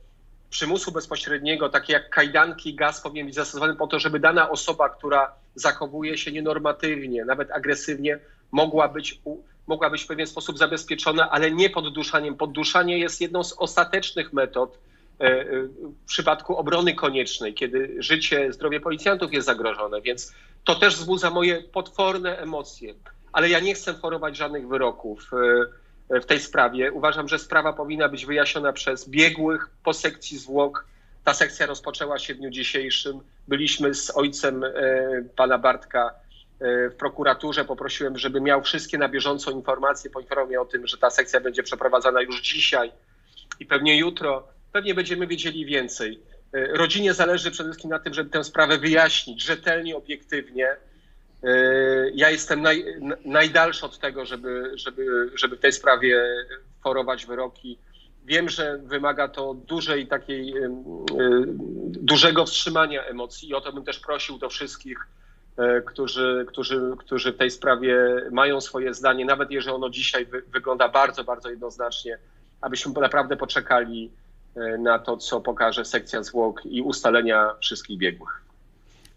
przymusu 0.50 0.92
bezpośredniego, 0.92 1.68
takie 1.68 1.92
jak 1.92 2.10
kajdanki, 2.10 2.74
gaz 2.74 3.00
powinien 3.00 3.26
być 3.26 3.34
zastosowany 3.34 3.76
po 3.76 3.86
to, 3.86 3.98
żeby 3.98 4.20
dana 4.20 4.50
osoba, 4.50 4.88
która 4.88 5.32
zachowuje 5.54 6.18
się 6.18 6.32
nienormatywnie, 6.32 7.24
nawet 7.24 7.50
agresywnie, 7.50 8.18
mogła 8.52 8.88
być, 8.88 9.20
mogła 9.66 9.90
być 9.90 10.02
w 10.02 10.06
pewien 10.06 10.26
sposób 10.26 10.58
zabezpieczona, 10.58 11.30
ale 11.30 11.50
nie 11.50 11.70
podduszaniem. 11.70 12.36
Podduszanie 12.36 12.98
jest 12.98 13.20
jedną 13.20 13.44
z 13.44 13.52
ostatecznych 13.52 14.32
metod 14.32 14.78
e, 15.20 15.24
e, 15.24 15.44
w 15.82 16.04
przypadku 16.06 16.56
obrony 16.56 16.94
koniecznej, 16.94 17.54
kiedy 17.54 17.96
życie, 17.98 18.52
zdrowie 18.52 18.80
policjantów 18.80 19.32
jest 19.32 19.46
zagrożone, 19.46 20.00
więc 20.00 20.34
to 20.64 20.74
też 20.74 20.96
wzbudza 20.96 21.30
moje 21.30 21.62
potworne 21.62 22.38
emocje. 22.38 22.94
Ale 23.32 23.48
ja 23.48 23.60
nie 23.60 23.74
chcę 23.74 23.94
forować 23.94 24.36
żadnych 24.36 24.68
wyroków 24.68 25.30
w 26.10 26.24
tej 26.24 26.40
sprawie. 26.40 26.92
Uważam, 26.92 27.28
że 27.28 27.38
sprawa 27.38 27.72
powinna 27.72 28.08
być 28.08 28.26
wyjaśniona 28.26 28.72
przez 28.72 29.08
biegłych 29.08 29.70
po 29.84 29.92
sekcji 29.92 30.38
zwłok. 30.38 30.86
Ta 31.24 31.34
sekcja 31.34 31.66
rozpoczęła 31.66 32.18
się 32.18 32.34
w 32.34 32.38
dniu 32.38 32.50
dzisiejszym. 32.50 33.20
Byliśmy 33.48 33.94
z 33.94 34.16
ojcem 34.16 34.64
e, 34.64 34.70
pana 35.36 35.58
Bartka 35.58 36.14
e, 36.60 36.90
w 36.90 36.94
prokuraturze. 36.94 37.64
Poprosiłem, 37.64 38.18
żeby 38.18 38.40
miał 38.40 38.62
wszystkie 38.62 38.98
na 38.98 39.08
bieżąco 39.08 39.50
informacje. 39.50 40.10
Poinformował 40.10 40.48
mnie 40.48 40.60
o 40.60 40.64
tym, 40.64 40.86
że 40.86 40.98
ta 40.98 41.10
sekcja 41.10 41.40
będzie 41.40 41.62
przeprowadzana 41.62 42.22
już 42.22 42.40
dzisiaj 42.40 42.92
i 43.60 43.66
pewnie 43.66 43.98
jutro. 43.98 44.48
Pewnie 44.72 44.94
będziemy 44.94 45.26
wiedzieli 45.26 45.66
więcej. 45.66 46.20
E, 46.52 46.66
rodzinie 46.66 47.14
zależy 47.14 47.50
przede 47.50 47.68
wszystkim 47.68 47.90
na 47.90 47.98
tym, 47.98 48.14
żeby 48.14 48.30
tę 48.30 48.44
sprawę 48.44 48.78
wyjaśnić 48.78 49.42
rzetelnie, 49.42 49.96
obiektywnie 49.96 50.76
ja 52.14 52.30
jestem 52.30 52.62
naj, 52.62 52.84
najdalszy 53.24 53.86
od 53.86 53.98
tego, 53.98 54.26
żeby, 54.26 54.72
żeby, 54.74 55.30
żeby 55.34 55.56
w 55.56 55.60
tej 55.60 55.72
sprawie 55.72 56.24
forować 56.84 57.26
wyroki. 57.26 57.78
Wiem, 58.24 58.48
że 58.48 58.78
wymaga 58.78 59.28
to 59.28 59.54
dużej 59.54 60.06
takiej, 60.06 60.58
e, 60.58 60.70
dużego 61.88 62.46
wstrzymania 62.46 63.04
emocji 63.04 63.48
i 63.48 63.54
o 63.54 63.60
to 63.60 63.72
bym 63.72 63.84
też 63.84 64.00
prosił 64.00 64.38
do 64.38 64.48
wszystkich, 64.48 64.98
e, 65.56 65.80
którzy, 65.80 66.44
którzy, 66.48 66.80
którzy 66.98 67.32
w 67.32 67.36
tej 67.36 67.50
sprawie 67.50 67.96
mają 68.30 68.60
swoje 68.60 68.94
zdanie, 68.94 69.24
nawet 69.24 69.50
jeżeli 69.50 69.74
ono 69.74 69.90
dzisiaj 69.90 70.26
wy, 70.26 70.42
wygląda 70.52 70.88
bardzo, 70.88 71.24
bardzo 71.24 71.50
jednoznacznie, 71.50 72.18
abyśmy 72.60 72.92
naprawdę 72.92 73.36
poczekali 73.36 74.10
na 74.78 74.98
to, 74.98 75.16
co 75.16 75.40
pokaże 75.40 75.84
sekcja 75.84 76.22
zwłok 76.22 76.66
i 76.66 76.82
ustalenia 76.82 77.54
wszystkich 77.60 77.98
biegłych. 77.98 78.42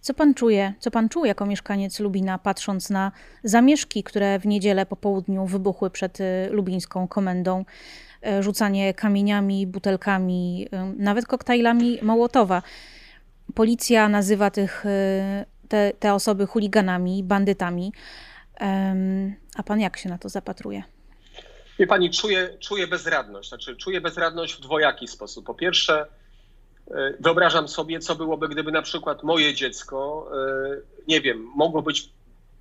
Co 0.03 0.13
pan 0.13 0.33
czuje, 0.33 0.73
co 0.79 0.91
pan 0.91 1.09
czuł 1.09 1.25
jako 1.25 1.45
mieszkaniec 1.45 1.99
Lubina, 1.99 2.37
patrząc 2.37 2.89
na 2.89 3.11
zamieszki, 3.43 4.03
które 4.03 4.39
w 4.39 4.45
niedzielę 4.45 4.85
po 4.85 4.95
południu 4.95 5.45
wybuchły 5.45 5.89
przed 5.89 6.19
y, 6.19 6.49
lubińską 6.51 7.07
komendą? 7.07 7.65
E, 8.25 8.43
rzucanie 8.43 8.93
kamieniami, 8.93 9.67
butelkami, 9.67 10.67
y, 10.73 11.01
nawet 11.03 11.25
koktajlami 11.25 11.99
Mołotowa. 12.01 12.61
Policja 13.55 14.09
nazywa 14.09 14.51
tych, 14.51 14.85
y, 14.85 14.89
te, 15.67 15.91
te 15.99 16.13
osoby 16.13 16.47
chuliganami, 16.47 17.23
bandytami. 17.23 17.93
A 19.55 19.63
pan 19.63 19.79
jak 19.79 19.97
się 19.97 20.09
na 20.09 20.17
to 20.17 20.29
zapatruje? 20.29 20.83
Wie 21.79 21.87
pani, 21.87 22.09
czuję, 22.09 22.57
czuję 22.59 22.87
bezradność. 22.87 23.49
Znaczy, 23.49 23.75
czuję 23.75 24.01
bezradność 24.01 24.55
w 24.55 24.59
dwojaki 24.59 25.07
sposób. 25.07 25.45
Po 25.45 25.53
pierwsze, 25.53 26.07
wyobrażam 27.19 27.67
sobie, 27.67 27.99
co 27.99 28.15
byłoby, 28.15 28.49
gdyby 28.49 28.71
na 28.71 28.81
przykład 28.81 29.23
moje 29.23 29.53
dziecko, 29.53 30.29
e, 30.33 30.81
nie 31.07 31.21
wiem, 31.21 31.51
mogło 31.55 31.81
być, 31.81 32.09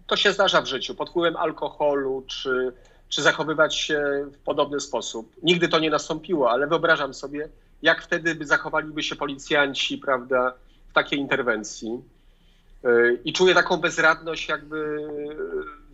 to 0.06 0.16
się 0.16 0.32
zdarza 0.32 0.62
w 0.62 0.66
życiu, 0.66 0.94
pod 0.94 1.10
wpływem 1.10 1.36
alkoholu, 1.36 2.24
czy, 2.26 2.72
czy 3.08 3.22
zachowywać 3.22 3.76
się 3.76 4.26
w 4.32 4.38
podobny 4.38 4.80
sposób. 4.80 5.32
Nigdy 5.42 5.68
to 5.68 5.78
nie 5.78 5.90
nastąpiło, 5.90 6.50
ale 6.50 6.66
wyobrażam 6.66 7.14
sobie, 7.14 7.48
jak 7.82 8.02
wtedy 8.02 8.34
by 8.34 8.46
zachowaliby 8.46 9.02
się 9.02 9.16
policjanci, 9.16 9.98
prawda, 9.98 10.54
w 10.88 10.92
takiej 10.92 11.18
interwencji. 11.18 12.00
E, 12.84 12.88
I 13.24 13.32
czuję 13.32 13.54
taką 13.54 13.76
bezradność, 13.76 14.48
jakby 14.48 15.08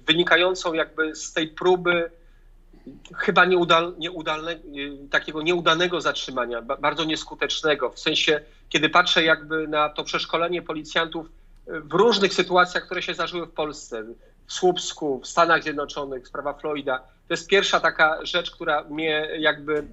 wynikającą 0.06 0.72
jakby 0.72 1.16
z 1.16 1.32
tej 1.32 1.48
próby 1.48 2.10
chyba 3.16 3.44
nieudal, 3.44 3.94
nieudalne, 3.98 4.56
takiego 5.10 5.42
nieudanego 5.42 6.00
zatrzymania, 6.00 6.62
bardzo 6.62 7.04
nieskutecznego. 7.04 7.90
W 7.90 7.98
sensie, 7.98 8.40
kiedy 8.68 8.88
patrzę 8.88 9.24
jakby 9.24 9.68
na 9.68 9.88
to 9.88 10.04
przeszkolenie 10.04 10.62
policjantów 10.62 11.26
w 11.66 11.92
różnych 11.92 12.34
sytuacjach, 12.34 12.84
które 12.84 13.02
się 13.02 13.14
zdarzyły 13.14 13.46
w 13.46 13.52
Polsce, 13.52 14.04
w 14.46 14.52
Słupsku, 14.52 15.20
w 15.20 15.26
Stanach 15.26 15.62
Zjednoczonych, 15.62 16.28
sprawa 16.28 16.54
Floyda, 16.54 16.98
to 16.98 17.34
jest 17.34 17.48
pierwsza 17.48 17.80
taka 17.80 18.26
rzecz, 18.26 18.50
która 18.50 18.84
mnie 18.84 19.28
jakby 19.38 19.84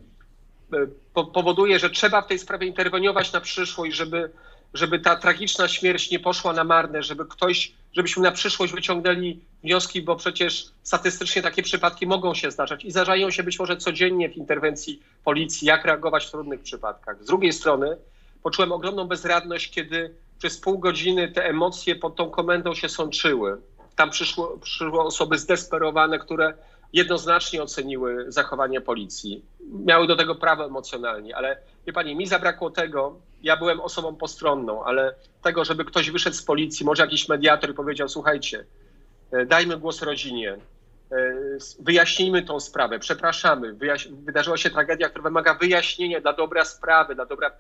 e, 1.16 1.24
powoduje, 1.34 1.80
że 1.80 1.90
trzeba 1.90 2.22
w 2.22 2.28
tej 2.28 2.40
sprawie 2.40 2.68
interweniować 2.68 3.34
na 3.34 3.42
przyszłość, 3.42 3.96
żeby 3.96 4.32
żeby 4.76 5.00
ta 5.00 5.16
tragiczna 5.16 5.68
śmierć 5.68 6.12
nie 6.12 6.20
poszła 6.20 6.54
na 6.54 6.64
marne, 6.64 7.04
żeby 7.04 7.26
ktoś, 7.26 7.74
żebyśmy 7.96 8.24
na 8.24 8.32
przyszłość 8.32 8.74
wyciągnęli 8.74 9.40
wnioski, 9.64 10.02
bo 10.02 10.16
przecież 10.16 10.66
statystycznie 10.84 11.42
takie 11.42 11.64
przypadki 11.64 12.08
mogą 12.08 12.34
się 12.34 12.52
zdarzać 12.52 12.86
i 12.86 12.92
zdarzają 12.92 13.32
się 13.32 13.44
być 13.44 13.60
może 13.60 13.78
codziennie 13.78 14.30
w 14.30 14.38
interwencji 14.38 15.02
policji, 15.24 15.68
jak 15.68 15.86
reagować 15.86 16.26
w 16.26 16.32
trudnych 16.32 16.62
przypadkach. 16.62 17.24
Z 17.24 17.26
drugiej 17.26 17.54
strony 17.54 17.98
poczułem 18.44 18.72
ogromną 18.72 19.08
bezradność, 19.08 19.72
kiedy 19.72 20.16
przez 20.40 20.58
pół 20.58 20.80
godziny 20.80 21.32
te 21.32 21.46
emocje 21.46 21.96
pod 21.96 22.16
tą 22.16 22.30
komendą 22.30 22.76
się 22.76 22.90
sączyły. 22.90 23.62
Tam 23.96 24.10
przyszło, 24.10 24.58
przyszły 24.58 25.02
osoby 25.02 25.38
zdesperowane, 25.38 26.20
które 26.20 26.54
jednoznacznie 26.94 27.64
oceniły 27.64 28.26
zachowanie 28.28 28.82
policji. 28.82 29.46
Miały 29.86 30.08
do 30.08 30.16
tego 30.16 30.36
prawo 30.36 30.66
emocjonalnie, 30.66 31.36
ale 31.36 31.58
wie 31.88 31.94
pani, 31.94 32.16
mi 32.16 32.28
zabrakło 32.28 32.70
tego, 32.70 33.20
ja 33.46 33.58
byłem 33.58 33.82
osobą 33.82 34.16
postronną, 34.16 34.84
ale 34.84 35.16
tego, 35.42 35.66
żeby 35.66 35.86
ktoś 35.86 36.12
wyszedł 36.12 36.36
z 36.36 36.44
policji, 36.44 36.86
może 36.86 37.04
jakiś 37.04 37.30
mediator 37.30 37.70
i 37.70 37.74
powiedział, 37.74 38.10
słuchajcie, 38.10 38.66
e, 39.32 39.46
dajmy 39.46 39.78
głos 39.78 40.02
rodzinie, 40.02 40.52
e, 40.52 40.58
wyjaśnijmy 41.80 42.44
tą 42.44 42.60
sprawę, 42.60 43.00
przepraszamy, 43.00 43.74
wyjaś 43.74 44.08
wydarzyła 44.08 44.58
się 44.58 44.70
tragedia, 44.70 45.10
która 45.10 45.24
wymaga 45.24 45.54
wyjaśnienia 45.54 46.22
dla 46.22 46.34
dobra 46.34 46.66
sprawy, 46.66 47.16
dla 47.16 47.26
dobra 47.26 47.52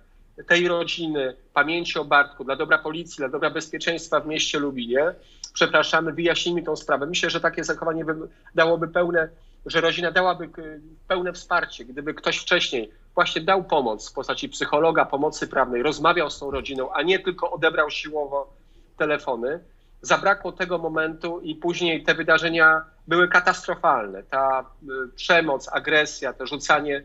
tej 0.47 0.67
rodziny, 0.67 1.35
pamięci 1.53 1.99
o 1.99 2.05
Bartku, 2.05 2.43
dla 2.43 2.55
dobra 2.55 2.77
policji, 2.77 3.17
dla 3.17 3.29
dobra 3.29 3.49
bezpieczeństwa 3.49 4.19
w 4.19 4.27
mieście 4.27 4.59
Lubinie. 4.59 5.13
Przepraszamy, 5.53 6.13
wyjaśnijmy 6.13 6.63
tą 6.63 6.75
sprawę. 6.75 7.05
Myślę, 7.05 7.29
że 7.29 7.39
takie 7.39 7.63
zachowanie 7.63 8.05
dałoby 8.55 8.87
pełne, 8.87 9.29
że 9.65 9.81
rodzina 9.81 10.11
dałaby 10.11 10.49
pełne 11.07 11.33
wsparcie, 11.33 11.85
gdyby 11.85 12.13
ktoś 12.13 12.37
wcześniej 12.37 12.91
właśnie 13.15 13.41
dał 13.41 13.63
pomoc 13.63 14.09
w 14.09 14.13
postaci 14.13 14.49
psychologa, 14.49 15.05
pomocy 15.05 15.47
prawnej, 15.47 15.83
rozmawiał 15.83 16.29
z 16.29 16.39
tą 16.39 16.51
rodziną, 16.51 16.93
a 16.93 17.01
nie 17.01 17.19
tylko 17.19 17.51
odebrał 17.51 17.89
siłowo 17.89 18.53
telefony. 18.97 19.59
Zabrakło 20.01 20.51
tego 20.51 20.77
momentu 20.77 21.39
i 21.41 21.55
później 21.55 22.03
te 22.03 22.13
wydarzenia 22.13 22.81
były 23.07 23.27
katastrofalne. 23.27 24.23
Ta 24.23 24.65
y, 24.83 24.85
przemoc, 25.15 25.69
agresja, 25.73 26.33
to 26.33 26.47
rzucanie 26.47 27.03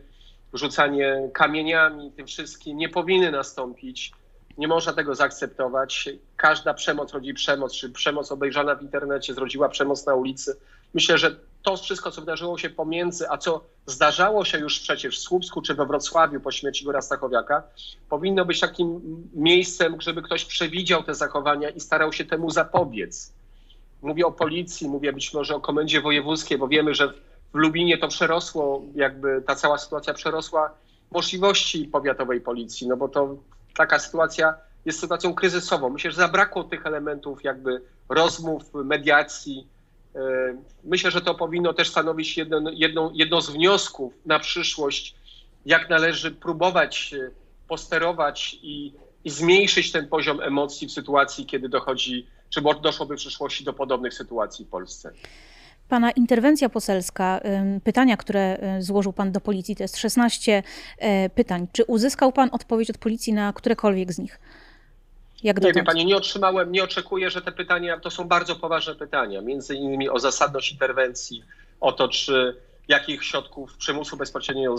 rzucanie 0.53 1.29
kamieniami, 1.33 2.11
tym 2.11 2.27
wszystkim 2.27 2.77
nie 2.77 2.89
powinny 2.89 3.31
nastąpić. 3.31 4.11
Nie 4.57 4.67
można 4.67 4.93
tego 4.93 5.15
zaakceptować. 5.15 6.09
Każda 6.37 6.73
przemoc 6.73 7.13
rodzi 7.13 7.33
przemoc, 7.33 7.73
czy 7.73 7.89
przemoc 7.89 8.31
obejrzana 8.31 8.75
w 8.75 8.81
internecie 8.81 9.33
zrodziła 9.33 9.69
przemoc 9.69 10.05
na 10.05 10.15
ulicy. 10.15 10.57
Myślę, 10.93 11.17
że 11.17 11.35
to 11.63 11.77
wszystko, 11.77 12.11
co 12.11 12.21
wydarzyło 12.21 12.57
się 12.57 12.69
pomiędzy, 12.69 13.29
a 13.29 13.37
co 13.37 13.63
zdarzało 13.85 14.45
się 14.45 14.59
już 14.59 14.79
przecież 14.79 15.19
w 15.19 15.21
Słupsku 15.21 15.61
czy 15.61 15.75
we 15.75 15.85
Wrocławiu 15.85 16.39
po 16.39 16.51
śmierci 16.51 16.85
Góra 16.85 17.01
Stachowiaka, 17.01 17.63
powinno 18.09 18.45
być 18.45 18.59
takim 18.59 19.01
miejscem, 19.33 20.01
żeby 20.01 20.21
ktoś 20.21 20.45
przewidział 20.45 21.03
te 21.03 21.15
zachowania 21.15 21.69
i 21.69 21.79
starał 21.79 22.13
się 22.13 22.25
temu 22.25 22.49
zapobiec. 22.49 23.33
Mówię 24.01 24.25
o 24.25 24.31
policji, 24.31 24.89
mówię 24.89 25.13
być 25.13 25.33
może 25.33 25.55
o 25.55 25.61
komendzie 25.61 26.01
wojewódzkiej, 26.01 26.57
bo 26.57 26.67
wiemy, 26.67 26.95
że 26.95 27.13
w 27.53 27.55
Lubinie 27.57 27.97
to 27.97 28.07
przerosło, 28.07 28.81
jakby 28.95 29.43
ta 29.47 29.55
cała 29.55 29.77
sytuacja 29.77 30.13
przerosła 30.13 30.71
możliwości 31.11 31.85
powiatowej 31.85 32.41
policji, 32.41 32.87
no 32.87 32.97
bo 32.97 33.07
to 33.07 33.35
taka 33.75 33.99
sytuacja 33.99 34.53
jest 34.85 34.99
sytuacją 34.99 35.33
kryzysową. 35.33 35.89
Myślę, 35.89 36.11
że 36.11 36.17
zabrakło 36.17 36.63
tych 36.63 36.85
elementów 36.85 37.43
jakby 37.43 37.81
rozmów, 38.09 38.63
mediacji. 38.73 39.67
E, 40.15 40.19
myślę, 40.83 41.11
że 41.11 41.21
to 41.21 41.35
powinno 41.35 41.73
też 41.73 41.89
stanowić 41.89 42.37
jedno, 42.37 42.61
jedno, 42.71 43.11
jedno 43.13 43.41
z 43.41 43.49
wniosków 43.49 44.13
na 44.25 44.39
przyszłość, 44.39 45.15
jak 45.65 45.89
należy 45.89 46.31
próbować 46.31 47.15
posterować 47.67 48.59
i, 48.61 48.93
i 49.23 49.29
zmniejszyć 49.29 49.91
ten 49.91 50.07
poziom 50.07 50.41
emocji 50.41 50.87
w 50.87 50.91
sytuacji, 50.91 51.45
kiedy 51.45 51.69
dochodzi, 51.69 52.27
czy 52.49 52.61
doszłoby 52.81 53.15
w 53.15 53.17
przyszłości 53.17 53.63
do 53.63 53.73
podobnych 53.73 54.13
sytuacji 54.13 54.65
w 54.65 54.67
Polsce. 54.69 55.11
Pana 55.89 56.11
interwencja 56.11 56.69
poselska, 56.69 57.39
pytania, 57.83 58.17
które 58.17 58.57
y, 58.79 58.83
złożył 58.83 59.13
Pan 59.13 59.31
do 59.31 59.41
policji, 59.41 59.75
to 59.75 59.83
jest 59.83 59.97
16 59.97 60.63
e, 60.97 61.29
pytań. 61.29 61.67
Czy 61.71 61.83
uzyskał 61.83 62.31
Pan 62.31 62.49
odpowiedź 62.51 62.89
od 62.89 62.97
policji 62.97 63.33
na 63.33 63.53
którekolwiek 63.53 64.13
z 64.13 64.19
nich? 64.19 64.39
Jak 65.43 65.61
nie 65.61 65.73
wiem 65.73 65.85
Pani, 65.85 66.05
nie 66.05 66.17
otrzymałem, 66.17 66.71
nie 66.71 66.83
oczekuję, 66.83 67.29
że 67.29 67.41
te 67.41 67.51
pytania 67.51 67.99
to 67.99 68.11
są 68.11 68.27
bardzo 68.27 68.55
poważne 68.55 68.95
pytania, 68.95 69.41
między 69.41 69.75
innymi 69.75 70.09
o 70.09 70.19
zasadność 70.19 70.71
interwencji, 70.71 71.43
o 71.79 71.91
to, 71.91 72.07
czy 72.07 72.55
jakich 72.87 73.23
środków 73.23 73.77
przymusu 73.77 74.17
bezpośredniego, 74.17 74.75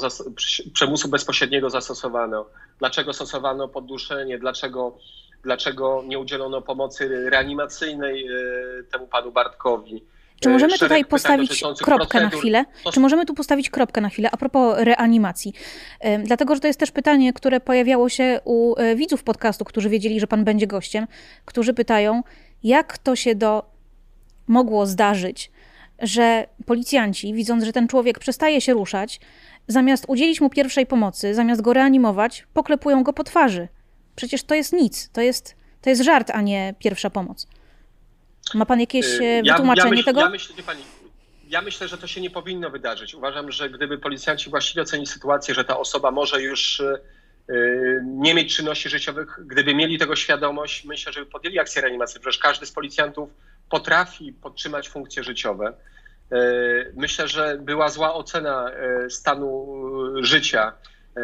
przymusu 0.73 1.09
bezpośredniego 1.09 1.71
zastosowano, 1.71 2.47
dlaczego 2.79 3.13
stosowano 3.13 3.69
podduszenie, 3.69 4.39
dlaczego, 4.39 4.99
dlaczego 5.43 6.03
nie 6.07 6.19
udzielono 6.19 6.63
pomocy 6.63 7.29
reanimacyjnej 7.31 8.27
e, 8.27 8.31
temu 8.93 9.07
panu 9.07 9.33
Bartkowi 9.33 10.05
czy 10.43 10.49
możemy 10.49 10.79
tutaj 10.79 11.05
postawić 11.05 11.65
kropkę 11.83 12.21
na 12.21 12.31
chwilę? 12.31 12.65
Czy 12.93 13.01
możemy 13.01 13.27
tu 13.27 13.35
postawić 13.35 13.71
kropkę 13.71 14.01
na 14.01 14.09
chwilę 14.09 14.31
a 14.33 14.37
propos 14.37 14.79
reanimacji? 14.79 15.53
Dlatego, 16.25 16.55
że 16.55 16.61
to 16.61 16.67
jest 16.67 16.81
też 16.81 16.91
pytanie, 16.91 17.33
które 17.33 17.61
pojawiało 17.61 18.09
się 18.09 18.41
u 18.45 18.75
e, 18.77 18.97
widzów 18.97 19.23
podcastu, 19.23 19.65
którzy 19.65 19.89
wiedzieli, 19.89 20.21
że 20.21 20.27
pan 20.27 20.45
będzie 20.45 20.67
gościem, 20.67 21.07
którzy 21.45 21.75
pytają, 21.75 22.23
jak 22.63 22.99
to 22.99 23.17
się 23.17 23.35
do 23.35 23.73
mogło 24.47 24.87
zdarzyć, 24.87 25.51
że 25.99 26.47
policjanci, 26.67 27.35
widząc, 27.35 27.65
że 27.65 27.73
ten 27.73 27.89
człowiek 27.89 28.19
przestaje 28.19 28.61
się 28.61 28.73
ruszać, 28.73 29.21
zamiast 29.69 30.05
udzielić 30.09 30.41
mu 30.41 30.51
pierwszej 30.51 30.87
pomocy, 30.87 31.35
zamiast 31.35 31.61
go 31.61 31.73
reanimować, 31.73 32.47
poklepują 32.55 33.03
go 33.03 33.13
po 33.13 33.25
twarzy. 33.25 33.69
Przecież 34.17 34.43
to 34.43 34.55
jest 34.55 34.73
nic, 34.73 35.11
to 35.13 35.21
jest, 35.21 35.57
to 35.81 35.91
jest 35.91 36.03
żart, 36.03 36.31
a 36.31 36.41
nie 36.41 36.75
pierwsza 36.79 37.11
pomoc. 37.11 37.47
Ma 38.55 38.67
pan 38.67 38.81
jakieś 38.81 39.07
y, 39.07 39.25
e, 39.25 39.43
wytłumaczenie 39.43 39.89
ja, 39.89 39.91
myśl, 39.91 40.05
tego? 40.05 40.21
Ja 40.21 40.29
myślę, 40.29 40.63
pani, 40.67 40.83
ja 41.49 41.63
myślę, 41.63 41.89
że 41.89 41.99
to 41.99 42.07
się 42.07 42.21
nie 42.21 42.31
powinno 42.31 42.71
wydarzyć. 42.71 43.15
Uważam, 43.15 43.53
że 43.53 43.71
gdyby 43.71 43.99
policjanci 43.99 44.51
właściwie 44.51 44.83
ocenili 44.83 45.07
sytuację, 45.07 45.55
że 45.55 45.65
ta 45.65 45.79
osoba 45.79 46.11
może 46.11 46.43
już 46.43 46.81
y, 46.81 48.01
nie 48.05 48.35
mieć 48.35 48.57
czynności 48.57 48.89
życiowych, 48.89 49.39
gdyby 49.47 49.75
mieli 49.75 49.99
tego 49.99 50.17
świadomość, 50.17 50.85
myślę, 50.85 51.13
że 51.13 51.21
by 51.21 51.27
podjęli 51.27 51.59
akcję 51.59 51.83
reanimacji. 51.83 52.21
Przecież 52.21 52.39
każdy 52.39 52.67
z 52.67 52.73
policjantów 52.73 53.31
potrafi 53.71 54.33
podtrzymać 54.33 54.89
funkcje 54.89 55.25
życiowe. 55.25 55.75
Y, 56.33 56.93
myślę, 56.97 57.29
że 57.29 57.59
była 57.61 57.89
zła 57.89 58.15
ocena 58.15 58.71
stanu 59.09 59.67
życia 60.23 60.73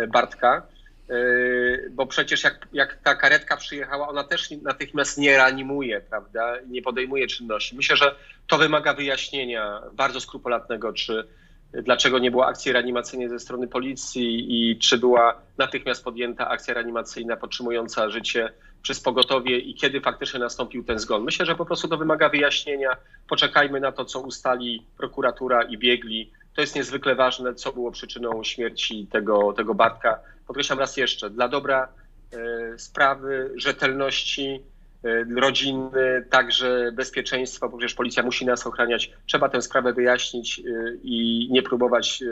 Bartka. 0.09 0.67
Yy, 1.09 1.91
bo 1.91 2.07
przecież 2.07 2.45
jak, 2.45 2.69
jak 2.73 2.97
ta 2.97 3.15
karetka 3.15 3.57
przyjechała, 3.57 4.09
ona 4.09 4.25
też 4.25 4.51
natychmiast 4.51 5.19
nie 5.19 5.37
reanimuje, 5.37 6.01
prawda, 6.01 6.57
nie 6.67 6.83
podejmuje 6.83 7.27
czynności. 7.27 7.77
Myślę, 7.77 7.97
że 7.97 8.15
to 8.47 8.59
wymaga 8.59 8.95
wyjaśnienia 8.95 9.83
bardzo 9.93 10.21
skrupulatnego, 10.21 10.93
czy, 10.93 11.29
dlaczego 11.73 12.19
nie 12.19 12.31
było 12.31 12.47
akcji 12.47 12.73
reanimacyjnej 12.73 13.29
ze 13.29 13.39
strony 13.39 13.69
policji 13.69 14.47
i 14.49 14.79
czy 14.79 14.99
była 14.99 15.41
natychmiast 15.59 16.05
podjęta 16.05 16.49
akcja 16.49 16.75
reanimacyjna 16.75 17.37
podtrzymująca 17.37 18.11
życie 18.11 18.53
przez 18.83 19.01
pogotowie 19.01 19.59
i 19.59 19.75
kiedy 19.75 20.01
faktycznie 20.01 20.41
nastąpił 20.41 20.85
ten 20.85 20.99
zgon. 20.99 21.25
Myślę, 21.25 21.47
że 21.47 21.55
po 21.55 21.65
prostu 21.65 21.89
to 21.89 21.97
wymaga 21.97 22.29
wyjaśnienia. 22.29 22.97
Poczekajmy 23.29 23.81
na 23.81 23.93
to, 23.93 24.05
co 24.05 24.21
ustali 24.21 24.87
prokuratura 24.97 25.63
i 25.63 25.79
biegli. 25.79 26.31
To 26.59 26.63
jest 26.63 26.77
niezwykle 26.77 27.15
ważne, 27.15 27.55
co 27.55 27.73
było 27.73 27.91
przyczyną 27.91 28.45
śmierci 28.45 29.07
tego, 29.13 29.53
tego 29.53 29.75
Bartka. 29.75 30.21
Podkreślam 30.47 30.79
raz 30.79 30.97
jeszcze, 30.97 31.31
dla 31.31 31.49
dobra 31.49 31.89
e, 32.33 32.79
sprawy, 32.79 33.53
rzetelności, 33.57 34.63
e, 35.05 35.25
rodziny, 35.41 36.25
także 36.31 36.93
bezpieczeństwa, 36.95 37.69
bo 37.69 37.79
przecież 37.79 37.95
policja 37.95 38.23
musi 38.23 38.47
nas 38.47 38.67
ochraniać. 38.67 39.11
Trzeba 39.27 39.49
tę 39.49 39.63
sprawę 39.63 39.93
wyjaśnić 39.93 40.59
e, 40.59 40.63
i 41.03 41.49
nie 41.51 41.63
próbować 41.63 42.23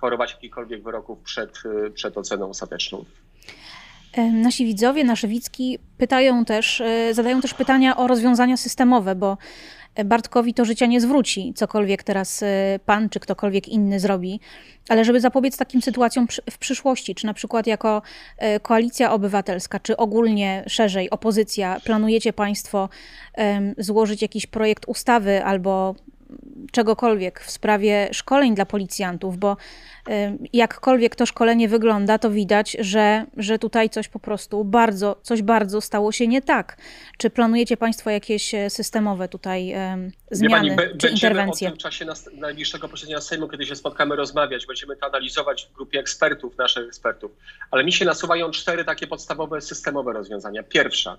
forować 0.00 0.32
jakichkolwiek 0.32 0.82
wyroków 0.82 1.18
przed, 1.22 1.62
przed 1.94 2.18
oceną 2.18 2.50
ostateczną. 2.50 3.04
Nasi 4.32 4.66
widzowie, 4.66 5.04
nasze 5.04 5.28
widzki 5.28 5.78
pytają 5.98 6.44
też, 6.44 6.82
zadają 7.12 7.40
też 7.40 7.54
pytania 7.54 7.96
o 7.96 8.06
rozwiązania 8.06 8.56
systemowe, 8.56 9.14
bo 9.14 9.38
Bartkowi 10.04 10.54
to 10.54 10.64
życia 10.64 10.86
nie 10.86 11.00
zwróci, 11.00 11.52
cokolwiek 11.56 12.02
teraz 12.02 12.42
e, 12.42 12.46
pan 12.86 13.08
czy 13.08 13.20
ktokolwiek 13.20 13.68
inny 13.68 14.00
zrobi, 14.00 14.40
ale 14.88 15.04
żeby 15.04 15.20
zapobiec 15.20 15.56
takim 15.56 15.82
sytuacjom 15.82 16.26
w 16.50 16.58
przyszłości, 16.58 17.14
czy 17.14 17.26
na 17.26 17.34
przykład 17.34 17.66
jako 17.66 18.02
e, 18.38 18.60
koalicja 18.60 19.12
obywatelska, 19.12 19.80
czy 19.80 19.96
ogólnie 19.96 20.64
szerzej 20.66 21.10
opozycja, 21.10 21.80
planujecie 21.84 22.32
państwo 22.32 22.88
złożyć 23.78 24.22
jakiś 24.22 24.46
projekt 24.46 24.84
ustawy 24.86 25.44
albo 25.44 25.94
czegokolwiek 26.72 27.40
w 27.40 27.50
sprawie 27.50 28.08
szkoleń 28.12 28.54
dla 28.54 28.66
policjantów, 28.66 29.38
bo 29.38 29.56
jakkolwiek 30.52 31.16
to 31.16 31.26
szkolenie 31.26 31.68
wygląda, 31.68 32.18
to 32.18 32.30
widać, 32.30 32.76
że, 32.80 33.26
że 33.36 33.58
tutaj 33.58 33.90
coś 33.90 34.08
po 34.08 34.18
prostu 34.18 34.64
bardzo, 34.64 35.20
coś 35.22 35.42
bardzo 35.42 35.80
stało 35.80 36.12
się 36.12 36.28
nie 36.28 36.42
tak. 36.42 36.76
Czy 37.18 37.30
planujecie 37.30 37.76
Państwo 37.76 38.10
jakieś 38.10 38.54
e, 38.54 38.70
systemowe 38.70 39.28
tutaj 39.28 39.74
zmiany 40.30 40.76
pani, 40.76 40.98
czy 40.98 41.08
interwencje? 41.08 41.68
o 41.68 41.70
tym 41.70 41.78
w 41.78 41.82
czasie 41.82 42.06
najbliższego 42.32 42.88
posiedzenia 42.88 43.20
Sejmu, 43.20 43.48
kiedy 43.48 43.66
się 43.66 43.76
spotkamy, 43.76 44.16
rozmawiać. 44.16 44.66
Będziemy 44.66 44.96
to 44.96 45.06
analizować 45.06 45.68
w 45.72 45.76
grupie 45.76 46.00
ekspertów, 46.00 46.58
naszych 46.58 46.86
ekspertów. 46.86 47.30
Ale 47.70 47.84
mi 47.84 47.92
się 47.92 48.04
nasuwają 48.04 48.50
cztery 48.50 48.84
takie 48.84 49.06
podstawowe 49.06 49.60
systemowe 49.60 50.12
rozwiązania. 50.12 50.62
Pierwsza, 50.62 51.18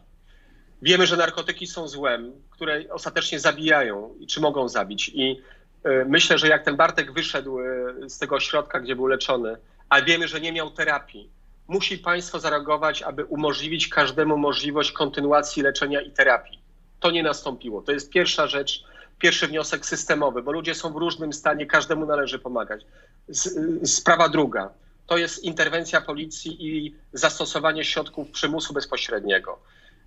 Wiemy, 0.82 1.08
że 1.08 1.18
narkotyki 1.18 1.68
są 1.68 1.88
złem, 1.88 2.32
które 2.50 2.84
ostatecznie 2.92 3.40
zabijają 3.40 4.16
i 4.20 4.28
czy 4.28 4.42
mogą 4.42 4.70
zabić. 4.70 5.12
I 5.14 5.42
e, 5.84 6.06
myślę, 6.06 6.38
że 6.38 6.48
jak 6.48 6.64
ten 6.64 6.76
Bartek 6.76 7.14
wyszedł 7.14 7.60
e, 7.60 7.64
z 8.10 8.18
tego 8.18 8.36
ośrodka, 8.36 8.80
gdzie 8.80 8.96
był 8.96 9.08
leczony, 9.08 9.58
a 9.90 10.02
wiemy, 10.02 10.28
że 10.28 10.42
nie 10.42 10.52
miał 10.52 10.72
terapii, 10.72 11.30
musi 11.68 11.98
państwo 11.98 12.40
zareagować, 12.40 13.02
aby 13.02 13.26
umożliwić 13.26 13.88
każdemu 13.88 14.38
możliwość 14.38 14.92
kontynuacji 14.92 15.64
leczenia 15.64 16.02
i 16.02 16.12
terapii. 16.12 16.60
To 17.00 17.12
nie 17.12 17.24
nastąpiło. 17.24 17.82
To 17.82 17.92
jest 17.92 18.10
pierwsza 18.10 18.48
rzecz, 18.48 18.84
pierwszy 19.20 19.48
wniosek 19.48 19.86
systemowy, 19.86 20.44
bo 20.44 20.52
ludzie 20.52 20.76
są 20.76 20.94
w 20.94 20.96
różnym 20.96 21.34
stanie, 21.34 21.66
każdemu 21.66 22.06
należy 22.06 22.40
pomagać. 22.40 22.86
Sprawa 23.84 24.30
druga 24.30 24.70
to 25.08 25.18
jest 25.18 25.44
interwencja 25.44 26.02
policji 26.02 26.68
i 26.68 26.96
zastosowanie 27.14 27.84
środków 27.84 28.32
przymusu 28.32 28.74
bezpośredniego. 28.74 29.60